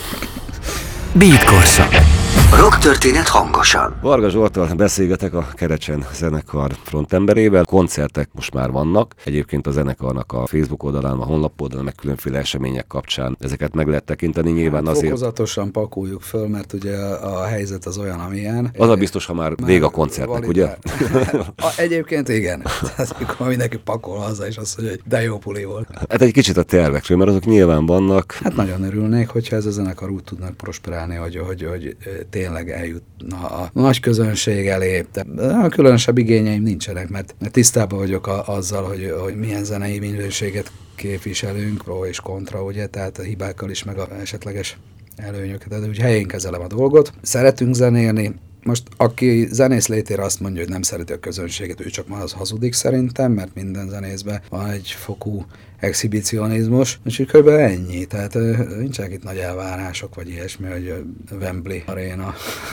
Beat 1.18 1.44
korszak. 1.44 1.92
Rock 2.56 2.78
történet 2.78 3.28
hangosan. 3.28 3.94
Varga 4.02 4.28
Zsoltal 4.30 4.74
beszélgetek 4.74 5.34
a 5.34 5.48
Kerecsen 5.54 6.04
zenekar 6.14 6.72
frontemberével. 6.82 7.64
Koncertek 7.64 8.28
most 8.32 8.54
már 8.54 8.70
vannak. 8.70 9.14
Egyébként 9.24 9.66
a 9.66 9.70
zenekarnak 9.70 10.32
a 10.32 10.46
Facebook 10.46 10.82
oldalán, 10.82 11.18
a 11.18 11.24
honlap 11.24 11.60
oldalán, 11.60 11.84
meg 11.84 11.94
különféle 11.94 12.38
események 12.38 12.86
kapcsán 12.86 13.36
ezeket 13.40 13.74
meg 13.74 13.86
lehet 13.88 14.04
tekinteni. 14.04 14.50
Nyilván 14.50 14.86
azért 14.86 15.04
Fokozatosan 15.04 15.72
pakoljuk 15.72 16.20
föl, 16.22 16.48
mert 16.48 16.72
ugye 16.72 16.96
a, 16.96 17.44
helyzet 17.44 17.86
az 17.86 17.98
olyan, 17.98 18.20
amilyen. 18.20 18.70
az 18.78 18.88
a 18.88 18.94
biztos, 18.96 19.26
ha 19.26 19.34
már 19.34 19.52
vég 19.64 19.82
a 19.82 19.88
koncertnek, 19.88 20.46
ugye? 20.48 20.76
validál. 21.00 21.54
A- 21.56 21.72
Egyébként 21.76 22.28
igen. 22.28 22.62
Tehát 22.96 23.14
amikor 23.18 23.48
mindenki 23.48 23.76
pakol 23.78 24.16
haza, 24.18 24.46
és 24.46 24.56
azt 24.56 24.76
mondja, 24.78 24.96
hogy 24.96 25.10
de 25.10 25.22
jó 25.22 25.38
puli 25.38 25.64
volt. 25.64 25.88
Hát 26.08 26.22
egy 26.22 26.32
kicsit 26.32 26.56
a 26.56 26.62
tervekről, 26.62 27.18
mert 27.18 27.30
azok 27.30 27.44
nyilván 27.44 27.86
vannak. 27.86 28.32
Hát 28.32 28.56
nagyon 28.56 28.82
örülnék, 28.82 29.28
hogyha 29.28 29.56
ez 29.56 29.66
a 29.66 29.70
zenekar 29.70 30.10
úgy 30.10 30.24
tudnak 30.24 30.56
prosperálni, 30.56 31.14
hogy, 31.14 31.36
hogy, 31.46 31.66
hogy 31.70 31.96
tényleg 32.38 32.70
eljutna 32.70 33.48
a 33.48 33.70
nagy 33.72 34.00
közönség 34.00 34.66
elé. 34.66 35.06
De 35.12 35.44
a 35.44 35.68
különösebb 35.68 36.18
igényeim 36.18 36.62
nincsenek, 36.62 37.08
mert, 37.08 37.34
tisztában 37.50 37.98
vagyok 37.98 38.26
a, 38.26 38.46
azzal, 38.46 38.82
hogy, 38.82 39.14
hogy 39.20 39.36
milyen 39.36 39.64
zenei 39.64 39.98
minőséget 39.98 40.72
képviselünk, 40.94 41.82
pro 41.82 42.04
és 42.04 42.20
kontra, 42.20 42.62
ugye, 42.62 42.86
tehát 42.86 43.18
a 43.18 43.22
hibákkal 43.22 43.70
is, 43.70 43.84
meg 43.84 43.98
a 43.98 44.08
esetleges 44.20 44.78
előnyöket, 45.16 45.68
de 45.68 45.88
úgy 45.88 45.98
helyén 45.98 46.26
kezelem 46.26 46.60
a 46.60 46.66
dolgot. 46.66 47.12
Szeretünk 47.22 47.74
zenélni, 47.74 48.34
most 48.62 48.82
aki 48.96 49.48
zenész 49.50 49.88
létére 49.88 50.22
azt 50.22 50.40
mondja, 50.40 50.62
hogy 50.62 50.70
nem 50.70 50.82
szereti 50.82 51.12
a 51.12 51.18
közönséget, 51.18 51.80
ő 51.80 51.88
csak 51.88 52.08
már 52.08 52.22
az 52.22 52.32
hazudik 52.32 52.72
szerintem, 52.72 53.32
mert 53.32 53.54
minden 53.54 53.88
zenészben 53.88 54.40
van 54.48 54.70
egy 54.70 54.90
fokú 54.90 55.44
exhibicionizmus, 55.80 57.00
úgyhogy 57.06 57.26
kb. 57.26 57.48
ennyi. 57.48 58.04
Tehát 58.04 58.34
nincsenek 58.78 59.12
itt 59.12 59.22
nagy 59.22 59.36
elvárások, 59.36 60.14
vagy 60.14 60.28
ilyesmi, 60.28 60.66
hogy 60.68 60.94
Wembley 61.40 61.78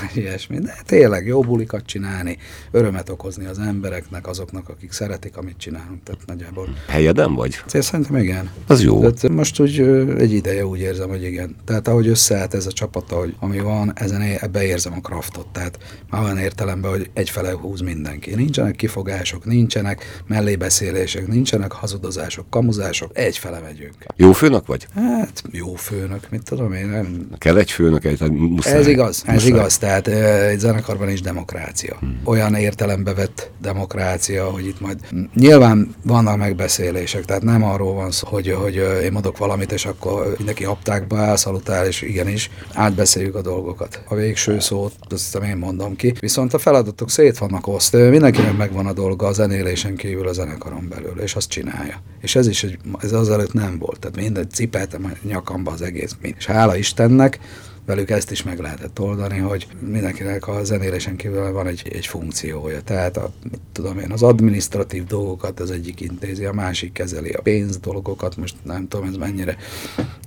vagy 0.01 0.09
ilyesmi. 0.13 0.59
De 0.59 0.77
tényleg 0.85 1.25
jó 1.25 1.41
bulikat 1.41 1.85
csinálni, 1.85 2.37
örömet 2.71 3.09
okozni 3.09 3.45
az 3.45 3.59
embereknek, 3.59 4.27
azoknak, 4.27 4.69
akik 4.69 4.91
szeretik, 4.91 5.37
amit 5.37 5.57
csinálunk. 5.57 6.03
Tehát 6.03 6.21
nagyjából. 6.25 6.67
Helyeden 6.87 7.33
vagy? 7.35 7.61
Ezért 7.65 7.85
szerintem 7.85 8.15
igen. 8.15 8.49
Az 8.67 8.81
jó. 8.81 8.99
Tehát 8.99 9.29
most 9.29 9.59
úgy 9.59 9.79
egy 10.17 10.33
ideje 10.33 10.65
úgy 10.65 10.79
érzem, 10.79 11.09
hogy 11.09 11.23
igen. 11.23 11.55
Tehát 11.65 11.87
ahogy 11.87 12.07
összeállt 12.07 12.53
ez 12.53 12.65
a 12.65 12.71
csapat, 12.71 13.11
ahogy, 13.11 13.35
ami 13.39 13.59
van, 13.59 13.91
ezen 13.95 14.21
ebbe 14.21 14.63
érzem 14.63 14.93
a 14.93 15.01
kraftot. 15.01 15.47
Tehát 15.47 15.77
már 16.09 16.23
olyan 16.23 16.37
értelemben, 16.37 16.91
hogy 16.91 17.09
egyfele 17.13 17.51
húz 17.51 17.81
mindenki. 17.81 18.35
Nincsenek 18.35 18.75
kifogások, 18.75 19.45
nincsenek 19.45 20.23
mellébeszélések, 20.27 21.27
nincsenek 21.27 21.71
hazudozások, 21.71 22.49
kamuzások, 22.49 22.94
egyfele 23.13 23.59
megyünk. 23.59 23.93
Jó 24.15 24.31
főnök 24.31 24.65
vagy? 24.65 24.87
Hát 24.95 25.43
jó 25.51 25.73
főnök, 25.75 26.27
mit 26.29 26.43
tudom 26.43 26.73
én, 26.73 26.87
nem, 26.87 27.27
Kell 27.37 27.57
egy 27.57 27.71
főnök, 27.71 28.05
egy, 28.05 28.17
tehát 28.17 28.33
muszáj. 28.33 28.73
ez 28.77 28.87
igaz, 28.87 29.23
ez 29.25 29.33
Muszáj. 29.33 29.49
igaz. 29.49 29.77
Tehát 29.77 30.07
egy 30.07 30.59
zenekarban 30.59 31.09
is 31.09 31.21
demokrácia. 31.21 31.95
Hmm. 31.99 32.19
Olyan 32.23 32.55
értelembe 32.55 33.13
vett 33.13 33.51
demokrácia, 33.61 34.45
hogy 34.45 34.65
itt 34.65 34.79
majd 34.79 34.99
nyilván 35.33 35.95
vannak 36.03 36.37
megbeszélések, 36.37 37.25
tehát 37.25 37.43
nem 37.43 37.63
arról 37.63 37.93
van 37.93 38.11
szó, 38.11 38.27
hogy, 38.27 38.51
hogy 38.51 38.75
én 39.03 39.11
mondok 39.11 39.37
valamit, 39.37 39.71
és 39.71 39.85
akkor 39.85 40.33
mindenki 40.37 40.63
haptákba 40.63 41.17
áll, 41.17 41.35
szalutál, 41.35 41.85
és 41.85 42.01
igenis, 42.01 42.49
átbeszéljük 42.73 43.35
a 43.35 43.41
dolgokat. 43.41 44.03
A 44.07 44.15
végső 44.15 44.59
szót, 44.59 44.93
azt 45.09 45.23
hiszem 45.23 45.43
én 45.43 45.57
mondom 45.57 45.95
ki. 45.95 46.13
Viszont 46.19 46.53
a 46.53 46.57
feladatok 46.57 47.09
szét 47.09 47.37
vannak 47.37 47.67
osztva, 47.67 48.09
mindenkinek 48.09 48.57
megvan 48.57 48.85
a 48.85 48.93
dolga 48.93 49.27
a 49.27 49.31
zenélésen 49.33 49.95
kívül 49.95 50.27
a 50.27 50.33
zenekaron 50.33 50.87
belül, 50.89 51.19
és 51.19 51.35
azt 51.35 51.49
csinálja. 51.49 52.01
És 52.21 52.35
ez 52.35 52.47
is, 52.47 52.63
egy, 52.63 52.77
ez 52.99 53.11
azelőtt 53.11 53.53
nem 53.53 53.77
volt. 53.77 53.99
Tehát 53.99 54.15
minden 54.15 54.49
cipeltem 54.49 55.05
a 55.05 55.27
nyakamba 55.27 55.71
az 55.71 55.81
egész. 55.81 56.15
mind. 56.21 56.35
És 56.37 56.45
hála 56.45 56.75
Istennek, 56.75 57.39
velük 57.85 58.09
ezt 58.09 58.31
is 58.31 58.43
meg 58.43 58.59
lehetett 58.59 58.99
oldani, 58.99 59.37
hogy 59.37 59.67
mindenkinek 59.79 60.47
a 60.47 60.63
zenélésen 60.63 61.15
kívül 61.15 61.51
van 61.51 61.67
egy, 61.67 61.81
egy 61.93 62.05
funkciója. 62.05 62.81
Tehát 62.81 63.17
a, 63.17 63.31
tudom 63.71 63.99
én, 63.99 64.11
az 64.11 64.23
administratív 64.23 65.03
dolgokat 65.03 65.59
az 65.59 65.71
egyik 65.71 66.01
intézi, 66.01 66.45
a 66.45 66.53
másik 66.53 66.91
kezeli 66.91 67.29
a 67.29 67.41
pénz 67.41 67.77
dolgokat, 67.77 68.37
most 68.37 68.55
nem 68.63 68.87
tudom 68.87 69.05
ez 69.05 69.15
mennyire. 69.15 69.57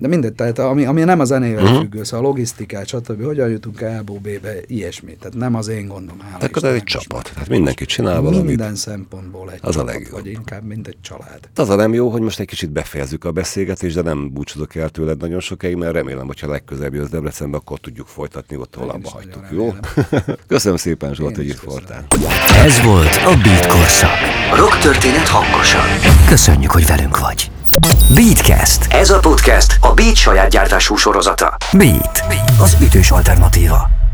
De 0.00 0.08
mindegy, 0.08 0.32
tehát 0.32 0.58
ami, 0.58 0.84
ami 0.84 1.02
nem 1.02 1.20
a 1.20 1.24
zenével 1.24 1.62
uh-huh. 1.62 1.80
függő, 1.80 2.04
szóval 2.04 2.26
a 2.26 2.28
logisztikát, 2.28 2.86
stb. 2.86 3.24
Hogyan 3.24 3.48
jutunk 3.48 3.80
A-ból 3.80 4.18
B-be, 4.18 4.54
ilyesmi. 4.66 5.16
Tehát 5.16 5.36
nem 5.36 5.54
az 5.54 5.68
én 5.68 5.86
gondom. 5.86 6.18
hála 6.20 6.38
Tehát 6.38 6.56
ez 6.56 6.62
egy 6.62 6.82
csapat. 6.82 7.30
Tehát 7.34 7.48
mindenki 7.48 7.84
csinál 7.84 8.20
valamit. 8.20 8.44
Minden 8.44 8.74
szempontból 8.74 9.52
egy 9.52 9.58
Az 9.62 9.76
a 9.76 9.78
csapat, 9.78 9.94
legjobb. 9.94 10.12
Vagy 10.12 10.26
inkább 10.26 10.64
mint 10.64 10.88
egy 10.88 10.96
család. 11.00 11.48
Az 11.54 11.68
a 11.68 11.74
nem 11.74 11.94
jó, 11.94 12.08
hogy 12.08 12.20
most 12.20 12.40
egy 12.40 12.46
kicsit 12.46 12.70
befejezzük 12.70 13.24
a 13.24 13.32
beszélgetést, 13.32 13.94
de 13.94 14.02
nem 14.02 14.32
búcsúzok 14.32 14.74
el 14.74 14.88
tőled 14.88 15.20
nagyon 15.20 15.40
sokáig, 15.40 15.76
mert 15.76 15.92
remélem, 15.92 16.26
hogyha 16.26 16.48
legközelebb 16.48 16.94
jössz 16.94 17.08
Debrecenbe, 17.48 17.56
akkor 17.56 17.78
tudjuk 17.78 18.06
folytatni 18.06 18.56
ott, 18.56 18.76
ahol 18.76 18.90
abba 18.90 19.10
hagytuk. 19.10 19.44
Jó? 19.50 19.74
Köszönöm 20.48 20.76
szépen, 20.76 21.14
Zsolt, 21.14 21.36
hogy 21.36 21.46
itt 21.46 21.60
voltál. 21.60 22.04
Ez 22.64 22.82
volt 22.82 23.16
a 23.16 23.36
Beat 23.42 23.66
korszak. 23.66 24.10
Rock 24.54 24.78
történet 24.78 25.28
hangosan. 25.28 25.86
Köszönjük, 26.26 26.70
hogy 26.70 26.86
velünk 26.86 27.18
vagy. 27.18 27.50
Beatcast. 28.14 28.92
Ez 28.92 29.10
a 29.10 29.18
podcast 29.18 29.76
a 29.80 29.94
Beat 29.94 30.16
saját 30.16 30.50
gyártású 30.50 30.96
sorozata. 30.96 31.56
Beat, 31.72 32.24
az 32.60 32.76
ütős 32.80 33.10
alternatíva. 33.10 34.07